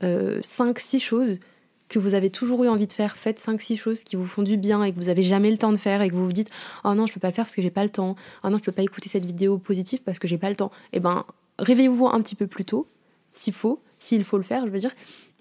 [0.03, 1.39] 5 euh, cinq, six choses
[1.93, 4.57] que vous avez toujours eu envie de faire, faites 5-6 choses qui vous font du
[4.57, 6.51] bien et que vous avez jamais le temps de faire et que vous vous dites
[6.85, 8.59] oh non je peux pas le faire parce que j'ai pas le temps, oh non
[8.59, 11.25] je peux pas écouter cette vidéo positive parce que j'ai pas le temps, eh ben
[11.59, 12.87] réveillez-vous un petit peu plus tôt,
[13.33, 14.93] s'il faut, s'il faut le faire, je veux dire,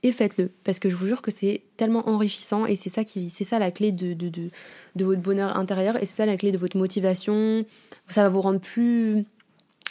[0.04, 0.52] et faites-le.
[0.64, 3.60] Parce que je vous jure que c'est tellement enrichissant et c'est ça qui c'est ça
[3.60, 4.50] la clé de, de, de,
[4.96, 7.66] de votre bonheur intérieur et c'est ça la clé de votre motivation.
[8.08, 9.26] Ça va vous rendre plus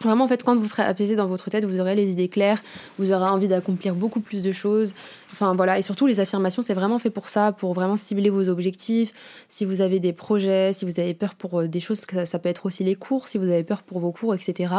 [0.02, 2.62] Vraiment, en fait, quand vous serez apaisé dans votre tête, vous aurez les idées claires,
[2.98, 4.94] vous aurez envie d'accomplir beaucoup plus de choses.
[5.32, 5.78] Enfin, voilà.
[5.78, 9.12] Et surtout, les affirmations, c'est vraiment fait pour ça, pour vraiment cibler vos objectifs.
[9.48, 12.48] Si vous avez des projets, si vous avez peur pour euh, des choses, ça, peut
[12.48, 14.74] être aussi les cours, si vous avez peur pour vos cours, etc.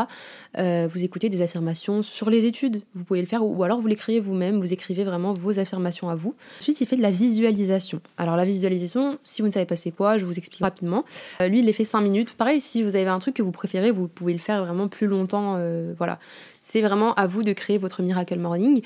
[0.58, 2.82] Euh, vous écoutez des affirmations sur les études.
[2.96, 6.10] Vous pouvez le faire, ou alors vous les créez vous-même, vous écrivez vraiment vos affirmations
[6.10, 6.36] à vous.
[6.60, 8.02] Ensuite, il fait de la visualisation.
[8.18, 11.06] Alors, la visualisation, si vous ne savez pas c'est quoi, je vous explique rapidement.
[11.42, 12.34] Euh, lui, il les fait 5 minutes.
[12.34, 15.08] Pareil, si vous avez un truc que vous préférez, vous pouvez le faire vraiment plus
[15.12, 15.56] longtemps.
[15.58, 16.20] Euh, voilà,
[16.60, 18.82] c'est vraiment à vous de créer votre miracle morning.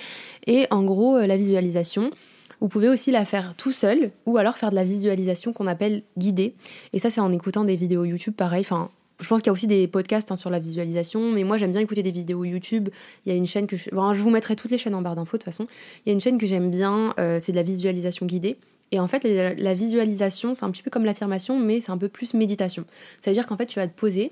[0.47, 2.09] Et en gros, euh, la visualisation.
[2.61, 6.03] Vous pouvez aussi la faire tout seul ou alors faire de la visualisation qu'on appelle
[6.17, 6.55] guidée.
[6.93, 8.61] Et ça, c'est en écoutant des vidéos YouTube, pareil.
[8.61, 11.57] Enfin, je pense qu'il y a aussi des podcasts hein, sur la visualisation, mais moi
[11.57, 12.89] j'aime bien écouter des vidéos YouTube.
[13.25, 15.15] Il y a une chaîne que je, je vous mettrai toutes les chaînes en barre
[15.15, 15.67] d'infos de toute façon.
[16.05, 18.57] Il y a une chaîne que j'aime bien, euh, c'est de la visualisation guidée.
[18.91, 22.07] Et en fait, la visualisation, c'est un petit peu comme l'affirmation, mais c'est un peu
[22.07, 22.85] plus méditation.
[23.21, 24.31] Ça veut dire qu'en fait, tu vas te poser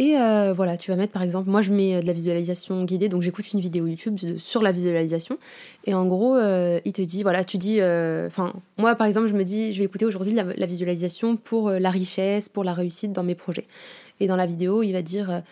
[0.00, 2.84] et euh, voilà, tu vas mettre par exemple, moi je mets euh, de la visualisation
[2.84, 5.38] guidée, donc j'écoute une vidéo YouTube sur la visualisation.
[5.86, 9.34] Et en gros, euh, il te dit, voilà, tu dis, enfin, moi par exemple, je
[9.34, 13.24] me dis, je vais écouter aujourd'hui la, visualisation pour la richesse, pour la réussite dans
[13.24, 13.66] mes projets.
[14.20, 15.42] Et dans la vidéo, il va dire,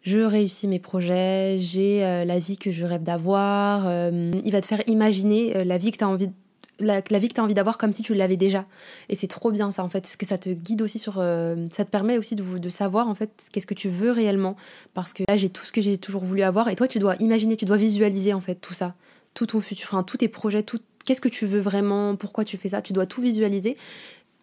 [0.00, 3.86] je réussis mes projets, j'ai la vie que je rêve d'avoir.
[4.12, 6.30] il va te faire imaginer la vie que tu as envie
[6.80, 8.66] la, vie que tu as envie d'avoir comme si tu l'avais déjà.
[9.08, 11.18] Et c'est trop bien ça en fait, parce que ça te guide aussi sur...
[11.18, 14.56] Euh, ça te permet aussi de, savoir en fait qu'est-ce que tu veux réellement.
[14.94, 17.16] Parce que là j'ai tout ce que j'ai toujours voulu avoir et toi tu dois
[17.16, 18.94] imaginer, tu dois visualiser en fait tout ça.
[19.34, 22.56] Tout ton futur, enfin tous tes projets, tout, qu'est-ce que tu veux vraiment, pourquoi tu
[22.56, 22.82] fais ça.
[22.82, 23.76] Tu dois tout visualiser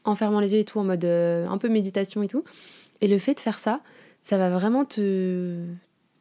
[0.03, 2.43] en fermant les yeux et tout, en mode euh, un peu méditation et tout.
[3.01, 3.81] Et le fait de faire ça,
[4.21, 5.65] ça va vraiment te,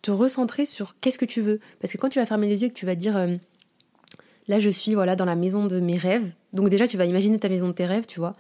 [0.03, 1.61] te recentrer sur qu'est-ce que tu veux.
[1.81, 3.17] Parce que quand tu vas fermer les yeux et que tu vas dire...
[3.17, 3.37] Euh,
[4.51, 6.29] Là, je suis voilà dans la maison de mes rêves.
[6.53, 8.35] Donc déjà, tu vas imaginer ta maison de tes rêves, tu vois.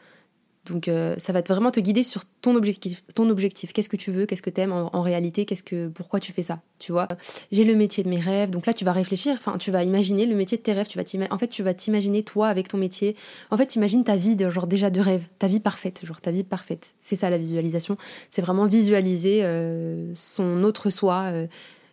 [0.66, 3.04] Donc euh, ça va vraiment te guider sur ton objectif.
[3.14, 3.72] Ton objectif.
[3.72, 6.42] Qu'est-ce que tu veux Qu'est-ce que tu aimes en, réalité Qu'est-ce que pourquoi tu fais
[6.42, 7.06] ça Tu vois
[7.52, 8.50] J'ai le métier de mes rêves.
[8.50, 9.36] Donc là, tu vas réfléchir.
[9.38, 10.88] Enfin, tu vas imaginer le métier de tes rêves.
[10.88, 13.14] Tu vas en fait, tu vas t'imaginer toi avec ton métier.
[13.52, 16.32] En fait, imagine ta vie de genre déjà de rêve, ta vie parfaite, genre ta
[16.32, 16.94] vie parfaite.
[16.98, 17.96] C'est ça la visualisation.
[18.30, 21.26] C'est vraiment visualiser euh, son autre soi.
[21.26, 21.46] Euh,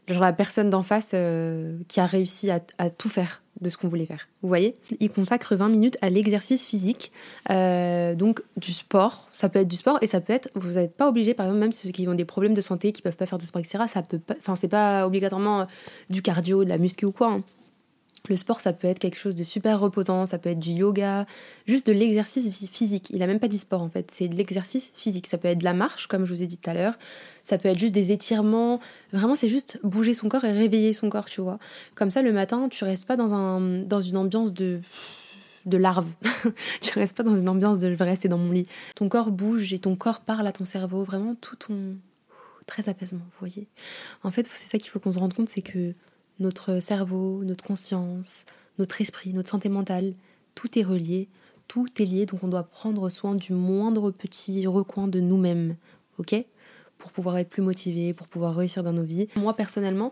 [0.07, 1.15] genre la personne d'en face
[1.87, 4.27] qui a réussi à tout faire de ce qu'on voulait faire.
[4.41, 4.77] Vous voyez?
[4.99, 7.11] Il consacre 20 minutes à l'exercice physique,
[7.49, 9.27] euh, donc du sport.
[9.31, 11.59] Ça peut être du sport et ça peut être, vous n'êtes pas obligé, par exemple,
[11.59, 13.85] même ceux qui ont des problèmes de santé, qui peuvent pas faire de sport, etc.
[13.91, 15.65] Ça peut pas, enfin, c'est pas obligatoirement euh,
[16.09, 17.31] du cardio, de la muscu ou quoi.
[17.31, 17.43] Hein.
[18.29, 21.25] Le sport, ça peut être quelque chose de super reposant, ça peut être du yoga,
[21.65, 23.09] juste de l'exercice physique.
[23.11, 25.27] Il a même pas dit sport en fait, c'est de l'exercice physique.
[25.27, 26.97] Ça peut être de la marche, comme je vous ai dit tout à l'heure.
[27.43, 28.79] Ça peut être juste des étirements.
[29.13, 31.59] Vraiment, c'est juste bouger son corps et réveiller son corps, tu vois.
[31.95, 34.81] Comme ça, le matin, tu restes pas dans, un, dans une ambiance de
[35.67, 36.07] de larve.
[36.81, 38.67] tu restes pas dans une ambiance de je vais rester dans mon lit.
[38.95, 41.03] Ton corps bouge et ton corps parle à ton cerveau.
[41.03, 41.97] Vraiment, tout ton.
[42.65, 43.67] Très apaisement, vous voyez.
[44.23, 45.93] En fait, c'est ça qu'il faut qu'on se rende compte, c'est que
[46.39, 48.45] notre cerveau, notre conscience,
[48.80, 50.13] notre esprit, notre santé mentale,
[50.56, 51.30] tout est relié,
[51.67, 55.76] tout est lié, donc on doit prendre soin du moindre petit recoin de nous-mêmes,
[56.17, 56.36] ok?
[56.97, 59.28] Pour pouvoir être plus motivé, pour pouvoir réussir dans nos vies.
[59.36, 60.12] Moi personnellement,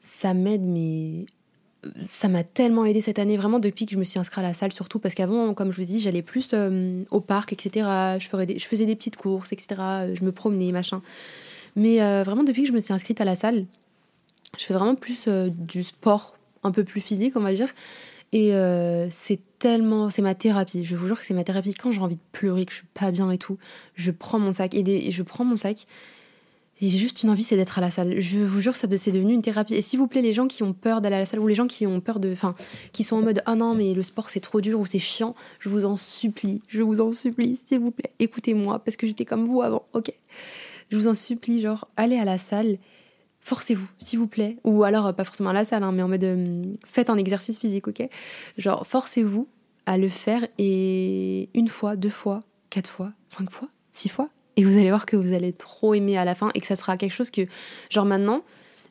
[0.00, 1.26] ça m'aide, mais
[2.04, 4.54] ça m'a tellement aidé cette année, vraiment depuis que je me suis inscrite à la
[4.54, 8.18] salle, surtout parce qu'avant, comme je vous dis, j'allais plus euh, au parc, etc.
[8.18, 8.28] Je
[8.66, 10.14] faisais des petites courses, etc.
[10.14, 11.02] Je me promenais, machin.
[11.76, 13.66] Mais euh, vraiment, depuis que je me suis inscrite à la salle,
[14.58, 17.68] je fais vraiment plus euh, du sport, un peu plus physique, on va dire.
[18.32, 20.10] Et euh, c'est tellement.
[20.10, 20.84] C'est ma thérapie.
[20.84, 21.72] Je vous jure que c'est ma thérapie.
[21.72, 23.56] Quand j'ai envie de pleurer, que je suis pas bien et tout,
[23.94, 24.74] je prends mon sac.
[24.74, 25.86] Et, je prends mon sac.
[26.80, 28.20] Et j'ai juste une envie, c'est d'être à la salle.
[28.20, 29.74] Je vous jure, ça c'est devenu une thérapie.
[29.74, 31.54] Et s'il vous plaît, les gens qui ont peur d'aller à la salle ou les
[31.54, 32.30] gens qui ont peur de.
[32.30, 32.54] Enfin,
[32.92, 35.34] qui sont en mode Ah non, mais le sport c'est trop dur ou c'est chiant,
[35.58, 39.24] je vous en supplie, je vous en supplie, s'il vous plaît, écoutez-moi, parce que j'étais
[39.24, 40.12] comme vous avant, ok?
[40.90, 42.78] Je vous en supplie, genre, allez à la salle
[43.40, 44.56] forcez-vous, s'il vous plaît.
[44.64, 47.16] Ou alors, euh, pas forcément à la salle, hein, mais en mode euh, faites un
[47.16, 48.08] exercice physique, ok?
[48.56, 49.48] Genre, forcez-vous
[49.86, 54.28] à le faire et une fois, deux fois, quatre fois, cinq fois, six fois.
[54.56, 56.76] Et vous allez voir que vous allez trop aimer à la fin et que ça
[56.76, 57.42] sera quelque chose que,
[57.90, 58.42] genre maintenant,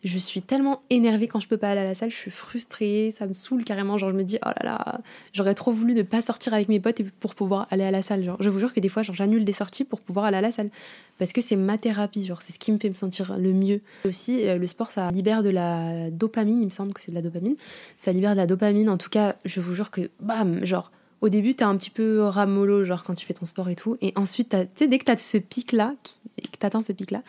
[0.04, 3.14] je suis tellement énervée quand je peux pas aller à la salle, je suis frustrée,
[3.18, 3.98] ça me saoule carrément.
[3.98, 5.02] Genre, je me dis, oh là là,
[5.34, 8.24] j'aurais trop voulu ne pas sortir avec mes potes pour pouvoir aller à la salle.
[8.24, 10.52] Genre, je vous jure que des fois, j'annule des sorties pour pouvoir aller à la
[10.52, 10.70] salle.
[11.18, 13.82] Parce que c'est ma thérapie, genre, c'est ce qui me fait me sentir le mieux.
[14.06, 17.16] Aussi, euh, le sport, ça libère de la dopamine, il me semble que c'est de
[17.16, 17.56] la dopamine.
[17.98, 21.30] Ça libère de la dopamine, en tout cas, je vous jure que, bam, genre, au
[21.30, 23.98] début, t'es un petit peu ramolo, genre quand tu fais ton sport et tout.
[24.02, 25.96] Et ensuite, tu sais, dès que t'as ce pic-là,
[26.41, 27.21] que t'atteins ce pic-là,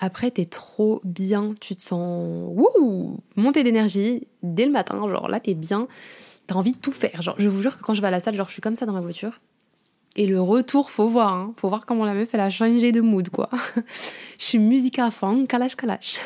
[0.00, 1.54] après, t'es trop bien.
[1.60, 4.96] Tu te sens, wouh, montée d'énergie dès le matin.
[5.08, 5.88] Genre là, t'es bien.
[6.46, 7.22] T'as envie de tout faire.
[7.22, 8.76] Genre, je vous jure que quand je vais à la salle, genre, je suis comme
[8.76, 9.40] ça dans ma voiture.
[10.16, 11.54] Et le retour, faut voir, hein.
[11.56, 13.48] Faut voir comment la meuf, elle a changé de mood, quoi.
[14.38, 16.20] je suis musique à fond, kalash kalash.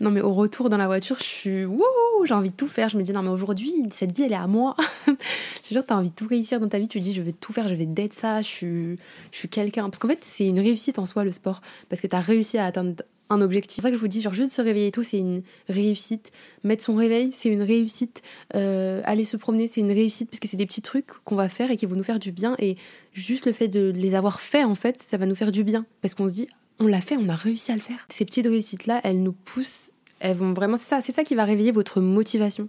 [0.00, 1.82] Non, mais au retour dans la voiture, je suis wouh,
[2.26, 2.88] j'ai envie de tout faire.
[2.88, 4.76] Je me dis, non, mais aujourd'hui, cette vie, elle est à moi.
[5.06, 6.88] je genre, t'as envie de tout réussir dans ta vie.
[6.88, 8.98] Tu te dis, je vais tout faire, je vais d'être ça, je suis,
[9.32, 9.84] je suis quelqu'un.
[9.84, 11.60] Parce qu'en fait, c'est une réussite en soi, le sport.
[11.88, 13.76] Parce que t'as réussi à atteindre un objectif.
[13.76, 16.32] C'est ça que je vous dis, genre juste se réveiller et tout, c'est une réussite.
[16.62, 18.22] Mettre son réveil, c'est une réussite.
[18.54, 21.48] Euh, aller se promener, c'est une réussite parce que c'est des petits trucs qu'on va
[21.48, 22.56] faire et qui vont nous faire du bien.
[22.58, 22.76] Et
[23.12, 25.86] juste le fait de les avoir faits, en fait, ça va nous faire du bien.
[26.02, 28.06] Parce qu'on se dit, on l'a fait, on a réussi à le faire.
[28.08, 29.92] Ces petites réussites-là, elles nous poussent,
[30.32, 32.68] vraiment, c'est ça, c'est ça qui va réveiller votre motivation.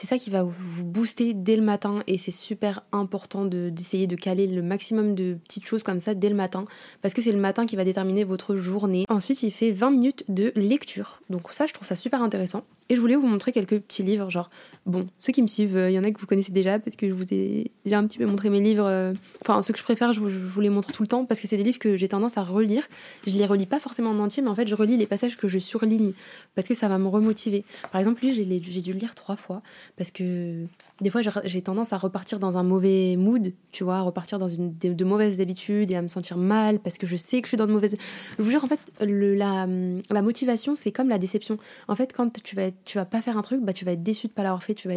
[0.00, 4.14] C'est ça qui va vous booster dès le matin et c'est super important d'essayer de,
[4.14, 6.66] caler le maximum de petites choses comme ça dès le matin
[7.02, 9.06] parce que c'est le matin qui va déterminer votre journée.
[9.08, 11.20] Ensuite, il fait 20 minutes de lecture.
[11.30, 12.62] Donc ça, je trouve ça super intéressant.
[12.90, 14.48] Et je voulais vous montrer quelques petits livres, genre,
[14.86, 17.06] bon, ceux qui me suivent, il y en a que vous connaissez déjà parce que
[17.06, 18.86] je vous ai déjà un petit peu montré mes livres.
[18.86, 21.46] Euh, enfin, ceux que je préfère, je vous, les montre tout le temps parce que
[21.46, 22.88] c'est des livres que j'ai tendance à relire.
[23.26, 25.48] Je les relis pas forcément en entier, mais en fait, je relis les passages que
[25.48, 26.12] je surligne
[26.54, 27.64] parce que ça va me remotiver.
[27.92, 29.60] Par exemple, lui, j'ai dû le lire trois fois
[29.96, 30.64] parce que
[31.00, 34.48] des fois j'ai tendance à repartir dans un mauvais mood, tu vois, à repartir dans
[34.48, 37.50] une, de, mauvaises habitudes et à me sentir mal parce que je sais que je
[37.50, 37.96] suis dans de mauvaises.
[38.38, 39.66] Je vous jure, en fait, le, la,
[40.10, 41.58] la motivation, c'est comme la déception.
[41.88, 44.02] En fait, quand tu vas, tu vas pas faire un truc, bah, tu vas être
[44.02, 44.94] déçu de pas l'avoir fait, tu vas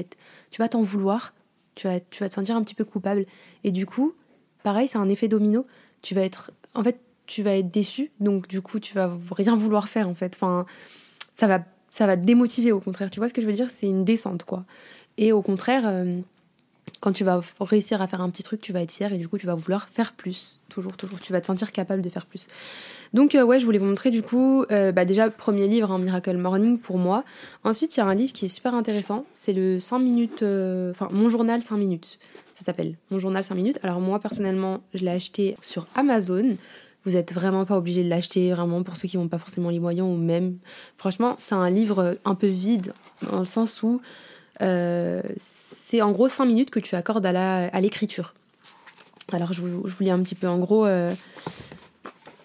[0.52, 1.34] tu vas t'en vouloir
[1.76, 3.26] Tu vas, tu vas te sentir un petit peu coupable.
[3.64, 4.14] Et du coup,
[4.64, 5.66] pareil, c'est un effet domino.
[6.02, 7.00] Tu vas être, en fait,
[7.32, 10.34] tu vas être déçu, donc du coup, tu vas rien vouloir faire en fait.
[10.36, 10.66] Enfin,
[11.34, 13.12] ça va, ça va te démotiver au contraire.
[13.12, 13.70] Tu vois ce que je veux dire?
[13.70, 14.66] C'est une descente quoi.
[15.18, 16.20] Et au contraire, euh,
[17.02, 19.28] quand tu vas réussir à faire un petit truc, tu vas être fier et du
[19.28, 20.60] coup, tu vas vouloir faire plus.
[20.70, 21.20] Toujours, toujours.
[21.20, 22.48] Tu vas te sentir capable de faire plus.
[23.14, 26.00] Donc, euh, ouais, je voulais vous montrer du coup, euh, bah, déjà, premier livre, un
[26.00, 27.26] Miracle Morning pour moi.
[27.66, 29.26] Ensuite, il y a un livre qui est super intéressant.
[29.34, 32.20] C'est le 5 minutes, enfin, mon journal 5 minutes.
[32.54, 33.80] Ça s'appelle Mon journal 5 minutes.
[33.84, 36.56] Alors, moi, personnellement, je l'ai acheté sur Amazon.
[37.04, 39.80] Vous n'êtes vraiment pas obligé de l'acheter, vraiment, pour ceux qui n'ont pas forcément les
[39.80, 40.58] moyens ou même.
[40.98, 42.94] Franchement, c'est un livre un peu vide,
[43.30, 44.02] dans le sens où
[44.62, 48.34] euh, c'est en gros 5 minutes que tu accordes à l'écriture.
[49.32, 50.48] Alors, je vous, lis un petit peu.
[50.48, 51.14] En gros, euh,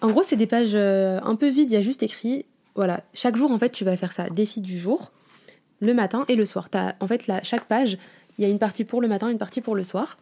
[0.01, 1.71] gros c'est des pages euh, un peu vides.
[1.71, 2.45] Il y a juste écrit
[2.77, 4.29] voilà, chaque jour, en fait, tu vas faire ça.
[4.29, 5.11] Défi du jour,
[5.79, 6.69] le matin et le soir.
[6.99, 7.97] En fait, chaque page,
[8.37, 10.17] il y a une partie pour le matin, une partie pour le soir.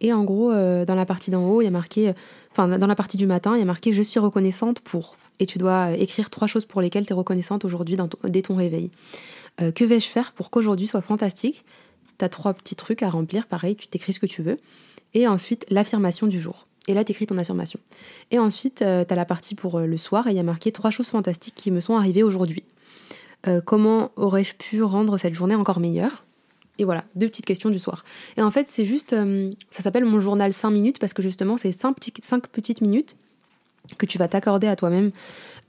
[0.00, 2.12] Et en gros, dans la partie d'en haut, il y a marqué
[2.50, 5.16] enfin dans la partie du matin, il y a marqué Je suis reconnaissante pour.
[5.40, 8.90] Et tu dois écrire trois choses pour lesquelles tu es reconnaissante aujourd'hui dès ton réveil.
[9.60, 11.64] Euh, que vais-je faire pour qu'aujourd'hui soit fantastique?
[12.18, 14.56] Tu as trois petits trucs à remplir, pareil, tu t'écris ce que tu veux.
[15.14, 16.66] Et ensuite, l'affirmation du jour.
[16.86, 17.80] Et là, tu écris ton affirmation.
[18.30, 20.44] Et ensuite, euh, tu as la partie pour euh, le soir et il y a
[20.44, 22.64] marqué trois choses fantastiques qui me sont arrivées aujourd'hui.
[23.66, 26.24] comment aurais-je pu rendre cette journée encore meilleure?
[26.78, 28.04] Et voilà, deux petites questions du soir.
[28.36, 31.56] Et en fait, c'est juste, euh, ça s'appelle mon journal 5 minutes parce que justement,
[31.56, 33.16] c'est 5, petites minutes
[33.98, 35.10] que tu vas t'accorder à toi-même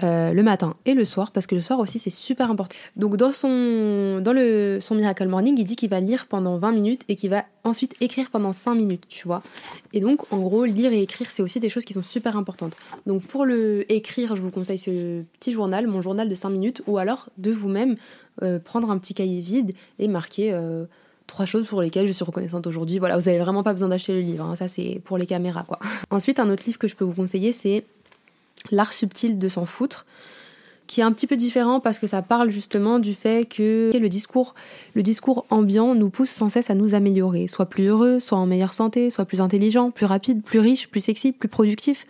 [0.04, 2.76] euh, le matin et le soir, parce que le soir aussi c'est super important.
[2.98, 6.72] Donc dans son, dans le, son Miracle Morning, il dit qu'il va lire pendant 20
[6.74, 9.42] minutes et qu'il va ensuite écrire pendant 5 minutes, tu vois.
[9.94, 12.76] Et donc en gros, lire et écrire, c'est aussi des choses qui sont super importantes.
[13.06, 16.82] Donc pour le écrire, je vous conseille ce petit journal, mon journal de 5 minutes,
[16.88, 17.96] ou alors de vous-même
[18.44, 20.52] euh, prendre un petit cahier vide et marquer...
[20.54, 20.86] Euh,
[21.28, 23.00] trois choses pour lesquelles je suis reconnaissante aujourd'hui.
[23.00, 24.56] Voilà, vous avez vraiment pas besoin d'acheter le livre, hein.
[24.56, 25.80] ça c'est pour les caméras quoi.
[26.12, 27.84] Ensuite, un autre livre que je peux vous conseiller, c'est
[28.72, 30.06] L'art subtil de s'en foutre,
[30.88, 34.10] qui est un petit peu différent parce que ça parle justement du fait que le
[34.10, 34.54] discours,
[34.94, 38.46] le discours ambiant nous pousse sans cesse à nous améliorer, soit plus heureux, soit en
[38.46, 42.06] meilleure santé, soit plus intelligent, plus rapide, plus riche, plus sexy, plus productif.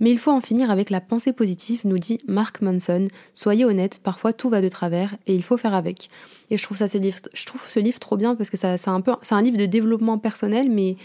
[0.00, 3.06] Mais il faut en finir avec la pensée positive, nous dit Mark Manson.
[3.34, 6.10] Soyez honnête, parfois tout va de travers et il faut faire avec.
[6.50, 8.66] Et je trouve ça ce livre, je trouve ce livre trop bien parce que c'est
[8.66, 10.96] un c'est un livre de développement personnel, mais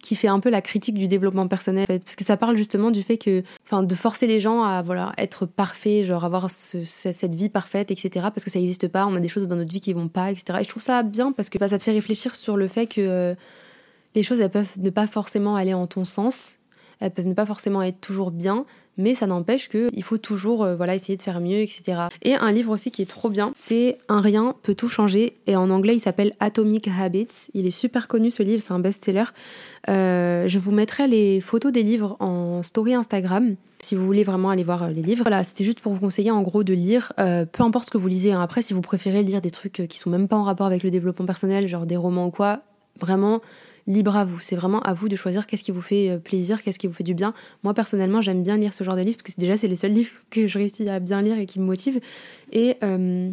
[0.00, 3.02] qui fait un peu la critique du développement personnel parce que ça parle justement du
[3.02, 7.48] fait que enfin de forcer les gens à voilà être parfaits genre avoir cette vie
[7.48, 9.92] parfaite etc parce que ça n'existe pas on a des choses dans notre vie qui
[9.92, 12.34] vont pas etc et je trouve ça bien parce que bah, ça te fait réfléchir
[12.34, 13.34] sur le fait que euh,
[14.14, 16.58] les choses elles peuvent ne pas forcément aller en ton sens
[17.00, 18.64] elles peuvent ne pas forcément être toujours bien
[19.00, 22.02] mais ça n'empêche qu'il faut toujours euh, voilà essayer de faire mieux, etc.
[22.22, 25.56] Et un livre aussi qui est trop bien, c'est Un rien peut tout changer, et
[25.56, 27.48] en anglais il s'appelle Atomic Habits.
[27.54, 29.24] Il est super connu ce livre, c'est un best-seller.
[29.88, 34.50] Euh, je vous mettrai les photos des livres en story Instagram si vous voulez vraiment
[34.50, 35.24] aller voir euh, les livres.
[35.24, 38.08] Voilà, c'était juste pour vous conseiller en gros de lire, peu importe ce que vous
[38.08, 38.32] lisez.
[38.32, 38.42] Hein.
[38.42, 40.90] Après, si vous préférez lire des trucs qui sont même pas en rapport avec le
[40.90, 42.60] développement personnel, genre des romans ou quoi,
[43.00, 43.40] vraiment
[43.86, 44.38] libre à vous.
[44.40, 46.92] C'est vraiment à vous de choisir qu'est-ce qui vous fait euh, plaisir, qu'est-ce qui vous
[46.92, 47.34] fait du bien.
[47.62, 49.92] Moi, personnellement, j'aime bien lire ce genre de livres parce que déjà, c'est les seuls
[49.92, 52.00] livres que je réussis à bien lire et qui me motivent.
[52.52, 53.30] Et euh,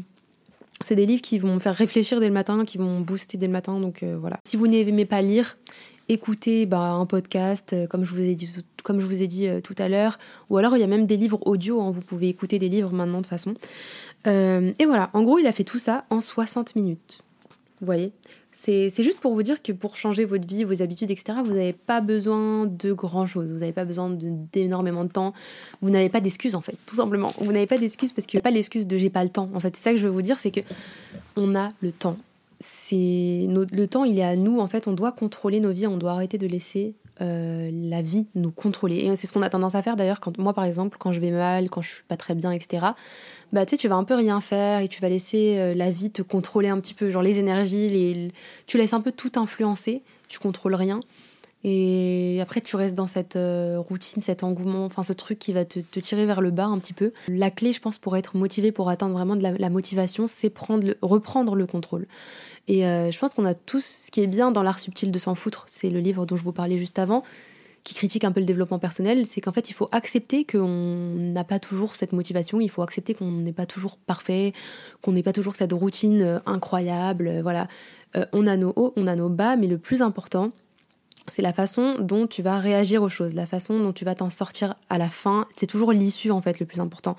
[0.85, 3.47] c'est des livres qui vont me faire réfléchir dès le matin, qui vont booster dès
[3.47, 3.79] le matin.
[3.79, 4.39] Donc euh, voilà.
[4.45, 5.57] Si vous n'aimez pas lire,
[6.09, 8.49] écoutez bah, un podcast, comme je vous ai dit,
[8.83, 10.19] comme je vous ai dit tout à l'heure.
[10.49, 11.81] Ou alors, il y a même des livres audio.
[11.81, 11.91] Hein.
[11.91, 13.55] vous pouvez écouter des livres maintenant de façon.
[14.25, 15.09] et voilà.
[15.13, 17.21] En gros, il a fait tout ça en 60 minutes.
[17.79, 18.11] Vous voyez?
[18.59, 21.73] C'est juste pour vous dire que pour changer votre vie, vos habitudes, etc., vous n'avez
[21.73, 23.51] pas besoin de grand-chose.
[23.51, 25.33] Vous n'avez pas besoin d'énormément de, temps.
[25.83, 27.31] Vous n'avez pas d'excuses, en fait, tout simplement.
[27.37, 29.47] Vous n'avez pas d'excuses parce qu'il n'y a pas l'excuse de j'ai pas le temps.
[29.53, 30.61] En fait, c'est ça que je veux vous dire, c'est que
[31.35, 32.17] on a le temps.
[32.59, 34.59] C'est le temps, il est à nous.
[34.59, 35.85] En fait, on doit contrôler nos vies.
[35.85, 38.97] On doit arrêter de laisser euh, la vie nous contrôler.
[38.97, 41.19] Et c'est ce qu'on a tendance à faire d'ailleurs quand moi, par exemple, quand je
[41.19, 42.87] vais mal, quand je suis pas très bien, etc
[43.53, 45.89] bah tu sais, tu vas un peu rien faire et tu vas laisser euh, la
[45.89, 48.31] vie te contrôler un petit peu, genre les énergies, les...
[48.65, 50.99] tu laisses un peu tout influencer, tu contrôles rien.
[51.63, 55.65] Et après, tu restes dans cette euh, routine, cet engouement, enfin ce truc qui va
[55.65, 57.11] te, tirer vers le bas un petit peu.
[57.27, 60.93] La clé, je pense, pour être motivé, pour atteindre vraiment de la, motivation, c'est prendre
[61.01, 62.07] reprendre le contrôle.
[62.67, 65.19] Et euh, je pense qu'on a tous, ce qui est bien dans l'art subtil de
[65.19, 67.23] s'en foutre, c'est le livre dont je vous parlais juste avant,
[67.83, 71.43] qui critique un peu le développement personnel, c'est qu'en fait, il faut accepter qu'on n'a
[71.43, 74.53] pas toujours cette motivation, il faut accepter qu'on n'est pas toujours parfait,
[75.01, 77.39] qu'on n'ait pas toujours cette routine euh, incroyable.
[77.41, 77.67] Voilà,
[78.31, 80.51] on a nos hauts, on a nos bas, mais le plus important,
[81.29, 84.29] c'est la façon dont tu vas réagir aux choses, la façon dont tu vas t'en
[84.29, 85.45] sortir à la fin.
[85.55, 87.17] C'est toujours l'issue, en fait, le plus important.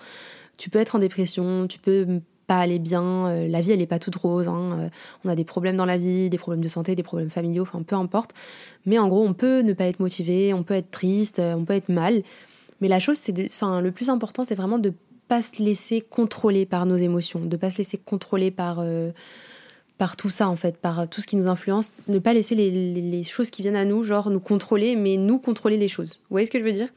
[0.57, 3.29] Tu peux être en dépression, tu peux pas aller bien.
[3.29, 4.49] Euh, la vie, elle n'est pas toute rose.
[4.49, 4.79] Hein.
[4.79, 4.89] Euh,
[5.25, 7.83] on a des problèmes dans la vie, des problèmes de santé, des problèmes familiaux, enfin
[7.83, 8.33] peu importe.
[8.87, 11.75] Mais en gros, on peut ne pas être motivé, on peut être triste, on peut
[11.75, 12.23] être mal.
[12.81, 14.93] Mais la chose, c'est enfin, le plus important, c'est vraiment de
[15.29, 18.83] pas se laisser contrôler par nos émotions, de pas se laisser contrôler par
[19.99, 23.25] par tout ça en fait, par tout ce qui nous influence, ne pas laisser les,
[23.25, 26.21] choses qui viennent à nous, genre nous contrôler, mais nous contrôler les choses.
[26.31, 26.89] Vous voyez ce que je veux dire?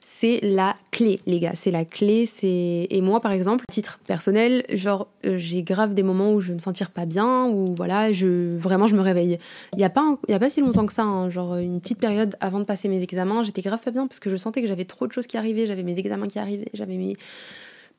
[0.00, 1.52] C'est la clé, les gars.
[1.54, 2.24] C'est la clé.
[2.24, 6.52] C'est et moi, par exemple, titre personnel, genre euh, j'ai grave des moments où je
[6.52, 9.38] me sentir pas bien, ou voilà, je vraiment je me réveille.
[9.74, 11.80] Il y a pas il y a pas si longtemps que ça, hein, genre une
[11.80, 14.62] petite période avant de passer mes examens, j'étais grave pas bien parce que je sentais
[14.62, 17.16] que j'avais trop de choses qui arrivaient, j'avais mes examens qui arrivaient, j'avais mis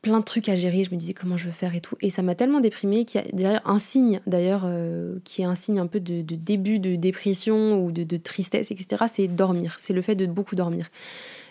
[0.02, 0.84] plein de trucs à gérer.
[0.84, 1.96] Je me disais comment je veux faire et tout.
[2.02, 5.46] Et ça m'a tellement déprimée qu'il y a d'ailleurs un signe, d'ailleurs, euh, qui est
[5.46, 9.06] un signe un peu de, début de dépression ou de, de tristesse, etc.
[9.12, 9.78] C'est dormir.
[9.80, 10.90] C'est le fait de beaucoup dormir.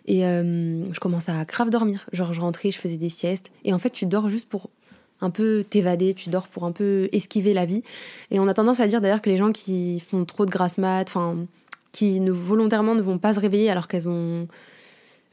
[0.07, 2.07] Et euh, je commençais à grave dormir.
[2.13, 3.51] Genre, je rentrais, je faisais des siestes.
[3.65, 4.71] Et en fait, tu dors juste pour
[5.21, 7.83] un peu t'évader, tu dors pour un peu esquiver la vie.
[8.31, 10.79] Et on a tendance à dire d'ailleurs que les gens qui font trop de grasse
[10.79, 11.37] mat, enfin,
[11.93, 14.49] qui ne, volontairement ne vont pas se réveiller alors qu'elles ont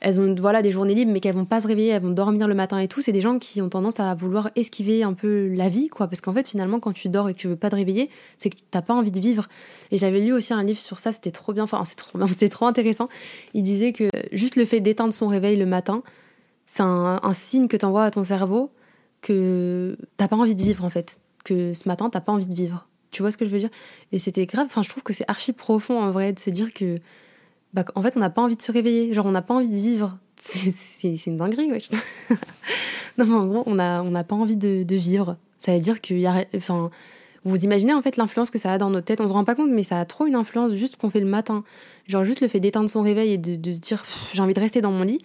[0.01, 2.47] elles ont voilà des journées libres mais qu'elles vont pas se réveiller, elles vont dormir
[2.47, 5.47] le matin et tout, c'est des gens qui ont tendance à vouloir esquiver un peu
[5.53, 7.69] la vie quoi parce qu'en fait finalement quand tu dors et que tu veux pas
[7.69, 9.47] te réveiller, c'est que t'as pas envie de vivre.
[9.91, 12.49] Et j'avais lu aussi un livre sur ça, c'était trop bien, enfin c'est trop c'était
[12.49, 13.09] trop intéressant.
[13.53, 16.03] Il disait que juste le fait d'éteindre son réveil le matin,
[16.67, 18.71] c'est un, signe que t'envoies à ton cerveau
[19.21, 22.55] que t'as pas envie de vivre en fait, que ce matin t'as pas envie de
[22.55, 22.87] vivre.
[23.11, 23.69] Tu vois ce que je veux dire?
[24.11, 26.73] Et c'était grave, enfin je trouve que c'est archi profond en vrai de se dire
[26.73, 26.99] que
[27.75, 29.13] bah, en fait, on n'a pas envie de se réveiller.
[29.13, 30.17] Genre, on n'a pas envie de vivre.
[30.37, 31.89] C'est une dinguerie, wesh.
[33.17, 35.35] non, mais en gros, on n'a pas envie de, vivre.
[35.59, 36.45] Ça veut dire qu'il y a.
[36.55, 36.89] Enfin,
[37.43, 39.19] vous imaginez en fait l'influence que ça a dans notre tête.
[39.19, 41.19] On se rend pas compte, mais ça a trop une influence juste ce qu'on fait
[41.19, 41.65] le matin.
[42.07, 44.79] Genre, juste le fait d'éteindre son réveil et de, se dire j'ai envie de rester
[44.79, 45.21] dans mon lit,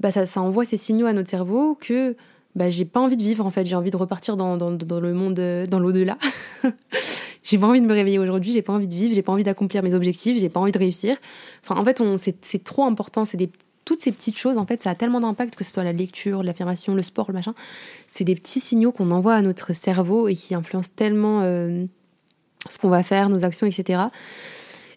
[0.00, 2.16] bah, ça, envoie ces signaux à notre cerveau que
[2.56, 3.66] bah, j'ai pas envie de vivre en fait.
[3.66, 6.18] J'ai envie de repartir dans, le monde, dans l'au-delà.
[7.44, 9.44] j'ai pas envie de me réveiller aujourd'hui, j'ai pas envie de vivre, j'ai pas envie
[9.44, 11.16] d'accomplir mes objectifs, j'ai pas envie de réussir.
[11.62, 12.02] Enfin, en fait,
[12.42, 13.24] c'est trop important.
[13.24, 13.38] C'est
[13.84, 16.42] toutes ces petites choses, en fait, ça a tellement d'impact que ce soit la lecture,
[16.42, 17.54] l'affirmation, le sport, le machin.
[18.08, 21.84] C'est des petits signaux qu'on envoie à notre cerveau et qui influencent tellement euh,
[22.70, 24.04] ce qu'on va faire, nos actions, etc.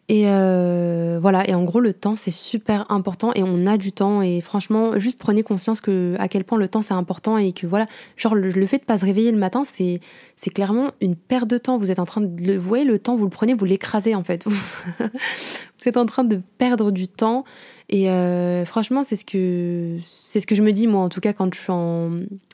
[0.10, 3.92] Et euh, voilà, et en gros, le temps, c'est super important et on a du
[3.92, 4.22] temps.
[4.22, 7.68] Et franchement, juste prenez conscience que à quel point le temps, c'est important et que
[7.68, 10.00] voilà, genre le, fait de pas se réveiller le matin, c'est
[10.38, 11.78] c'est clairement une perte de temps.
[11.78, 14.24] Vous êtes en train de vous voyez, le temps, vous le prenez, vous l'écrasez en
[14.24, 14.46] fait.
[15.00, 17.44] vous êtes en train de perdre du temps.
[17.90, 21.20] Et euh, franchement, c'est ce que c'est ce que je me dis moi, en tout
[21.20, 22.12] cas, quand je suis en,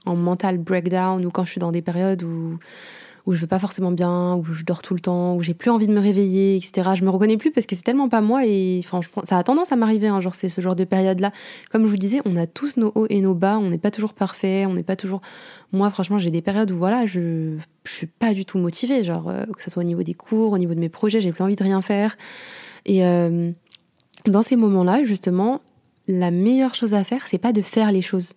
[0.08, 2.58] en mental breakdown ou quand je suis dans des périodes où
[3.26, 5.70] où je vais pas forcément bien, où je dors tout le temps, où j'ai plus
[5.70, 6.92] envie de me réveiller, etc.
[6.96, 9.72] Je me reconnais plus parce que c'est tellement pas moi et franchement, ça a tendance
[9.72, 11.32] à m'arriver jour, c'est ce genre de période-là.
[11.72, 13.92] Comme je vous disais, on a tous nos hauts et nos bas, on n'est pas
[13.92, 15.22] toujours parfait, on n'est pas toujours.
[15.72, 17.56] Moi, franchement, j'ai des périodes où voilà, je,
[17.86, 20.52] je suis pas du tout motivée, genre euh, que ce soit au niveau des cours,
[20.52, 22.18] au niveau de mes projets, j'ai plus envie de rien faire.
[22.86, 23.52] Et euh,
[24.26, 25.62] dans ces moments-là, justement,
[26.08, 28.34] la meilleure chose à faire, c'est pas de faire les choses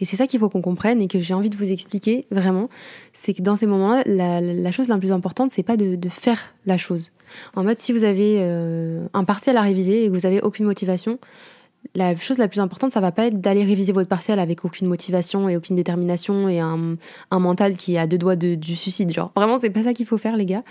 [0.00, 2.68] et c'est ça qu'il faut qu'on comprenne et que j'ai envie de vous expliquer vraiment,
[3.12, 6.76] c'est que dans ces moments-là, la, chose la plus importante, c'est pas de, faire la
[6.76, 7.12] chose.
[7.54, 10.66] En mode, si vous avez euh, un partiel à réviser et que vous avez aucune
[10.66, 11.18] motivation,
[11.94, 14.86] la chose la plus importante, ça va pas être d'aller réviser votre partiel avec aucune
[14.86, 16.96] motivation et aucune détermination et un,
[17.32, 19.12] mental qui a deux doigts du suicide.
[19.12, 20.62] Genre, vraiment, c'est pas ça qu'il faut faire, les gars.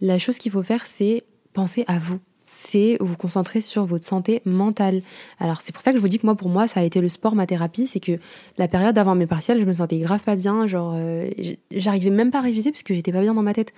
[0.00, 4.40] La chose qu'il faut faire, c'est penser à vous c'est vous concentrer sur votre santé
[4.44, 5.02] mentale.
[5.38, 7.00] Alors c'est pour ça que je vous dis que moi pour moi ça a été
[7.00, 8.18] le sport ma thérapie, c'est que
[8.56, 11.28] la période avant mes partiels, je me sentais grave pas bien, genre euh,
[11.72, 13.74] j'arrivais même pas à réviser parce que j'étais pas bien dans ma tête.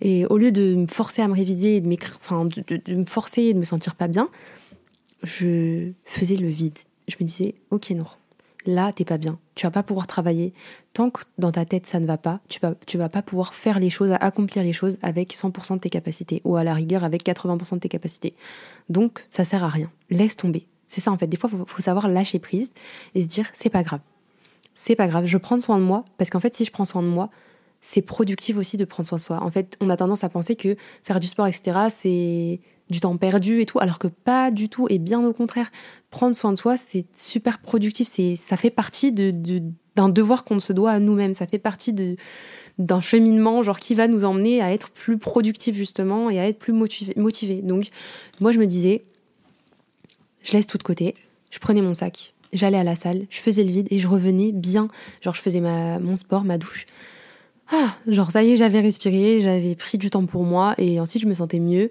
[0.00, 3.42] Et au lieu de me forcer à me réviser et de, enfin, de me forcer
[3.42, 4.28] et de me sentir pas bien,
[5.22, 6.78] je faisais le vide.
[7.08, 8.18] Je me disais OK Nour,
[8.66, 9.38] là, t'es pas bien.
[9.54, 10.52] Tu vas pas pouvoir travailler.
[10.92, 13.54] Tant que dans ta tête, ça ne va pas, tu vas, tu vas pas pouvoir
[13.54, 17.04] faire les choses, accomplir les choses avec 100% de tes capacités, ou à la rigueur
[17.04, 18.34] avec 80% de tes capacités.
[18.88, 19.90] Donc, ça sert à rien.
[20.10, 20.66] Laisse tomber.
[20.86, 21.26] C'est ça, en fait.
[21.26, 22.72] Des fois, il faut, faut, savoir lâcher prise
[23.14, 24.00] et se dire, c'est pas grave.
[24.74, 25.26] C'est pas grave.
[25.26, 27.30] Je prends soin de moi, parce qu'en fait, si je prends soin de moi,
[27.82, 29.42] c'est productif aussi de prendre soin de soi.
[29.42, 32.60] En fait, on a tendance à penser que faire du sport, etc., c'est
[32.92, 35.72] du temps perdu et tout, alors que pas du tout, et bien au contraire.
[36.10, 39.32] Prendre soin de soi, c'est super productif, c'est, ça fait partie de,
[39.96, 42.16] d'un devoir qu'on se doit à nous-mêmes, ça fait partie de,
[42.78, 46.58] d'un cheminement genre qui va nous emmener à être plus productif justement et à être
[46.58, 47.14] plus motivé.
[47.16, 47.62] motivé.
[47.62, 47.88] Donc
[48.40, 49.04] moi je me disais,
[50.42, 51.14] je laisse tout de côté,
[51.50, 54.52] je prenais mon sac, j'allais à la salle, je faisais le vide et je revenais
[54.52, 54.88] bien,
[55.20, 56.86] genre je faisais ma, mon sport, ma douche.
[57.70, 61.22] Ah, genre ça y est, j'avais respiré, j'avais pris du temps pour moi et ensuite
[61.22, 61.90] je me sentais mieux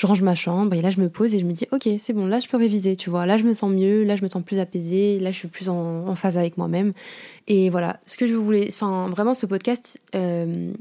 [0.00, 2.14] je range ma chambre et là je me pose et je me dis ok c'est
[2.14, 3.26] bon là je peux réviser tu vois.
[3.26, 5.68] Là je me sens mieux là je me sens plus apaisée là je suis plus
[5.68, 6.94] en, phase avec moi-même.
[7.48, 8.00] Et voilà.
[8.06, 10.72] Ce que je voulais enfin vraiment ce podcast euh,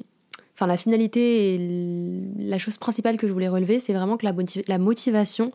[0.62, 4.34] la finalité et la chose principale que je voulais relever c'est vraiment que la,
[4.68, 5.52] la motivation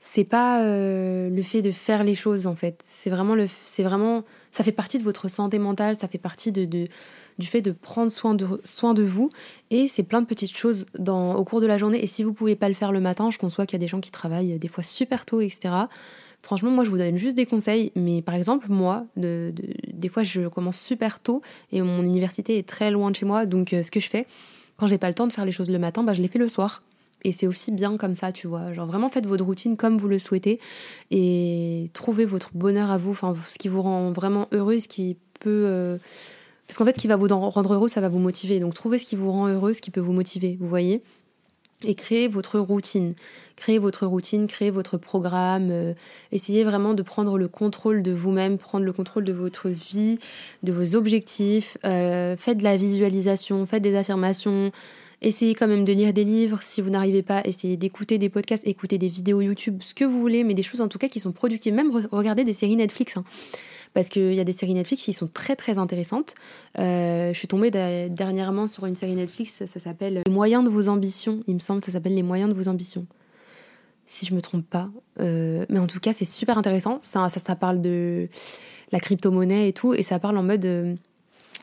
[0.00, 2.80] c'est pas euh, le fait de faire les choses en fait.
[2.82, 6.50] C'est vraiment le c'est vraiment ça fait partie de votre santé mentale ça fait partie
[6.50, 6.88] de, de
[7.38, 9.30] du fait de prendre soin de, soin de vous.
[9.70, 12.02] Et c'est plein de petites choses dans, au cours de la journée.
[12.02, 13.88] Et si vous pouvez pas le faire le matin, je conçois qu'il y a des
[13.88, 15.74] gens qui travaillent des fois super tôt, etc.
[16.42, 17.92] Franchement, moi, je vous donne juste des conseils.
[17.94, 19.52] Mais par exemple, moi, de,
[19.92, 23.46] des fois, je commence super tôt et mon université est très loin de chez moi.
[23.46, 24.26] Donc, euh, ce que je fais,
[24.76, 26.38] quand j'ai pas le temps de faire les choses le matin, bah, je les fais
[26.38, 26.82] le soir.
[27.24, 28.72] Et c'est aussi bien comme ça, tu vois.
[28.72, 30.60] Genre vraiment faites votre routine comme vous le souhaitez
[31.10, 35.16] et trouvez votre bonheur à vous, enfin ce qui vous rend vraiment heureux, ce qui
[35.40, 35.98] peut euh,
[36.66, 38.60] parce qu'en fait, ce qui va vous rendre heureux, ça va vous motiver.
[38.60, 41.02] Donc, trouvez ce qui vous rend heureux, ce qui peut vous motiver, vous voyez
[41.84, 43.14] et créez votre routine.
[43.56, 45.68] Créez votre routine, créez votre programme.
[45.70, 45.94] Euh,
[46.32, 50.18] essayez vraiment de prendre le contrôle de vous-même, prendre le contrôle de votre vie,
[50.62, 51.76] de vos objectifs.
[51.84, 54.72] Euh, faites de la visualisation, faites des affirmations.
[55.22, 56.62] Essayez quand même de lire des livres.
[56.62, 60.20] Si vous n'arrivez pas, essayez d'écouter des podcasts, écouter des vidéos YouTube, ce que vous
[60.20, 61.74] voulez, mais des choses en tout cas qui sont productives.
[61.74, 63.16] Même regardez des séries Netflix.
[63.16, 63.24] Hein
[63.96, 66.34] parce qu'il y a des séries Netflix qui sont très très intéressantes.
[66.78, 67.70] Euh, je suis tombée
[68.10, 71.82] dernièrement sur une série Netflix, ça s'appelle Les moyens de vos ambitions, il me semble,
[71.82, 73.06] ça s'appelle Les moyens de vos ambitions.
[74.04, 74.90] Si je me trompe pas.
[75.18, 76.98] Euh, mais en tout cas, c'est super intéressant.
[77.00, 78.28] Ça, parle de
[78.92, 80.66] la crypto-monnaie et tout, et ça parle en mode.
[80.66, 80.94] Euh,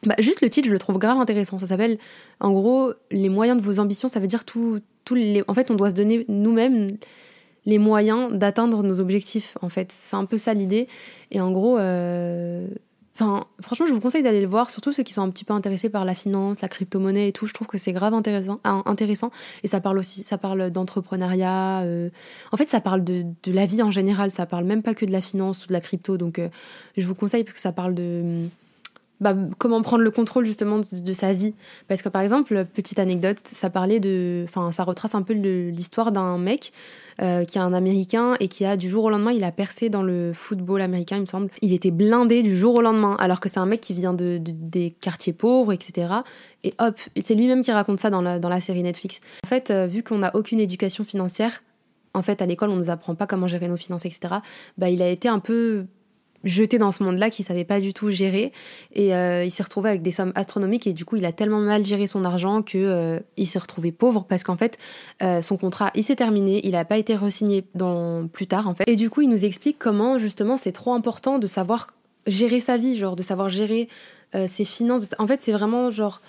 [0.01, 1.59] bah, juste le titre, je le trouve grave intéressant.
[1.59, 1.99] Ça s'appelle,
[2.39, 4.07] en gros, les moyens de vos ambitions.
[4.07, 5.43] Ça veut dire tout, tout les.
[5.47, 6.87] En fait, on doit se donner nous-mêmes
[7.65, 9.91] les moyens d'atteindre nos objectifs, en fait.
[9.91, 10.87] C'est un peu ça l'idée.
[11.31, 12.67] Et en gros, euh,
[13.61, 15.89] franchement, je vous conseille d'aller le voir, surtout ceux qui sont un petit peu intéressés
[15.89, 17.45] par la finance, la crypto-monnaie et tout.
[17.45, 19.31] Je trouve que c'est grave intéressant, intéressant.
[19.63, 21.81] Et ça parle aussi, ça parle d'entrepreneuriat.
[21.83, 22.09] Euh,
[22.51, 24.31] en fait, ça parle de, la vie en général.
[24.31, 26.17] Ça parle même pas que de la finance ou de la crypto.
[26.17, 26.49] Donc, euh,
[26.97, 28.47] je vous conseille parce que ça parle de
[29.23, 31.53] bah, comment prendre le contrôle justement de, sa vie.
[31.87, 36.11] Parce que par exemple, petite anecdote, ça parlait de, enfin, ça retrace un peu l'histoire
[36.11, 36.73] d'un mec
[37.21, 39.87] euh, qui est un Américain et qui a du jour au lendemain, il a percé
[39.87, 41.49] dans le football américain, il me semble.
[41.61, 44.39] Il était blindé du jour au lendemain, alors que c'est un mec qui vient de,
[44.41, 46.07] des quartiers pauvres, etc.
[46.65, 49.21] Et hop, c'est lui-même qui raconte ça dans la, dans la série Netflix.
[49.45, 51.63] En fait, euh, vu qu'on n'a aucune éducation financière,
[52.13, 54.35] en fait, à l'école, on nous apprend pas comment gérer nos finances, etc.
[54.77, 55.85] Bah, il a été un peu
[56.43, 58.51] jeté dans ce monde-là qu'il savait pas du tout gérer
[58.93, 61.59] et euh, il s'est retrouvé avec des sommes astronomiques et du coup il a tellement
[61.59, 64.77] mal géré son argent que euh, il s'est retrouvé pauvre parce qu'en fait
[65.21, 67.63] euh, son contrat il s'est terminé il n'a pas été resigné
[68.33, 71.39] plus tard en fait et du coup il nous explique comment justement c'est trop important
[71.39, 71.87] de savoir
[72.27, 73.87] gérer sa vie genre de savoir gérer
[74.47, 76.19] ses finances en fait c'est vraiment genre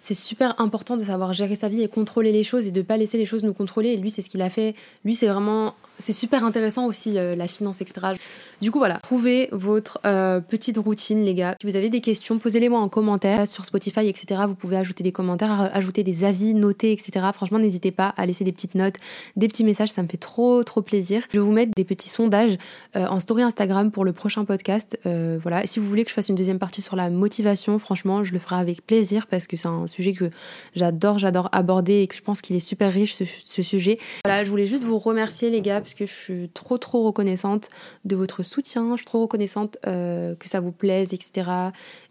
[0.00, 2.96] c'est super important de savoir gérer sa vie et contrôler les choses et de pas
[2.96, 3.90] laisser les choses nous contrôler.
[3.90, 4.74] Et lui, c'est ce qu'il a fait.
[5.04, 8.14] Lui, c'est vraiment c'est super intéressant aussi euh, la finance, etc.
[8.60, 11.54] Du coup, voilà, trouvez votre euh, petite routine, les gars.
[11.60, 14.42] Si vous avez des questions, posez-les-moi en commentaire sur Spotify, etc.
[14.46, 17.26] Vous pouvez ajouter des commentaires, ajouter des avis, noter, etc.
[17.32, 18.96] Franchement, n'hésitez pas à laisser des petites notes,
[19.36, 21.22] des petits messages, ça me fait trop, trop plaisir.
[21.32, 22.56] Je vais vous mettre des petits sondages
[22.96, 24.98] euh, en story Instagram pour le prochain podcast.
[25.04, 28.32] voilà, si vous voulez que je fasse une deuxième partie sur la motivation, franchement, je
[28.32, 30.30] le ferai avec plaisir parce que c'est un sujet que
[30.74, 33.98] j'adore, j'adore aborder et que je pense qu'il est super riche ce sujet.
[34.24, 37.68] Voilà, je voulais juste vous remercier, les gars que je suis trop trop reconnaissante
[38.04, 41.50] de votre soutien, je suis trop reconnaissante euh, que ça vous plaise, etc.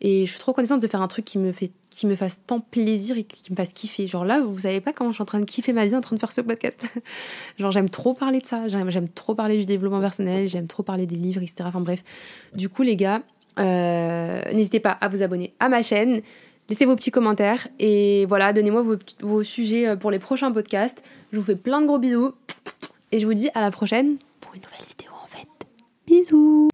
[0.01, 2.43] Et je suis trop reconnaissante de faire un truc qui me fait qui me fasse
[2.45, 4.05] tant plaisir et qui me fasse kiffer.
[4.05, 6.01] Genre là, vous savez pas comment je suis en train de kiffer ma vie en
[6.01, 6.85] train de faire ce podcast.
[7.57, 11.07] Genre j'aime trop parler de ça, j'aime trop parler du développement personnel, j'aime trop parler
[11.07, 11.55] des livres, etc.
[11.65, 12.03] Enfin bref.
[12.53, 13.23] Du coup les gars,
[13.59, 16.21] euh, n'hésitez pas à vous abonner à ma chaîne.
[16.69, 21.01] Laissez vos petits commentaires et voilà, donnez-moi vos, vos sujets euh, pour les prochains podcasts.
[21.31, 22.33] Je vous fais plein de gros bisous.
[23.11, 25.47] Et je vous dis à la prochaine pour une nouvelle vidéo en fait.
[26.05, 26.67] Bisous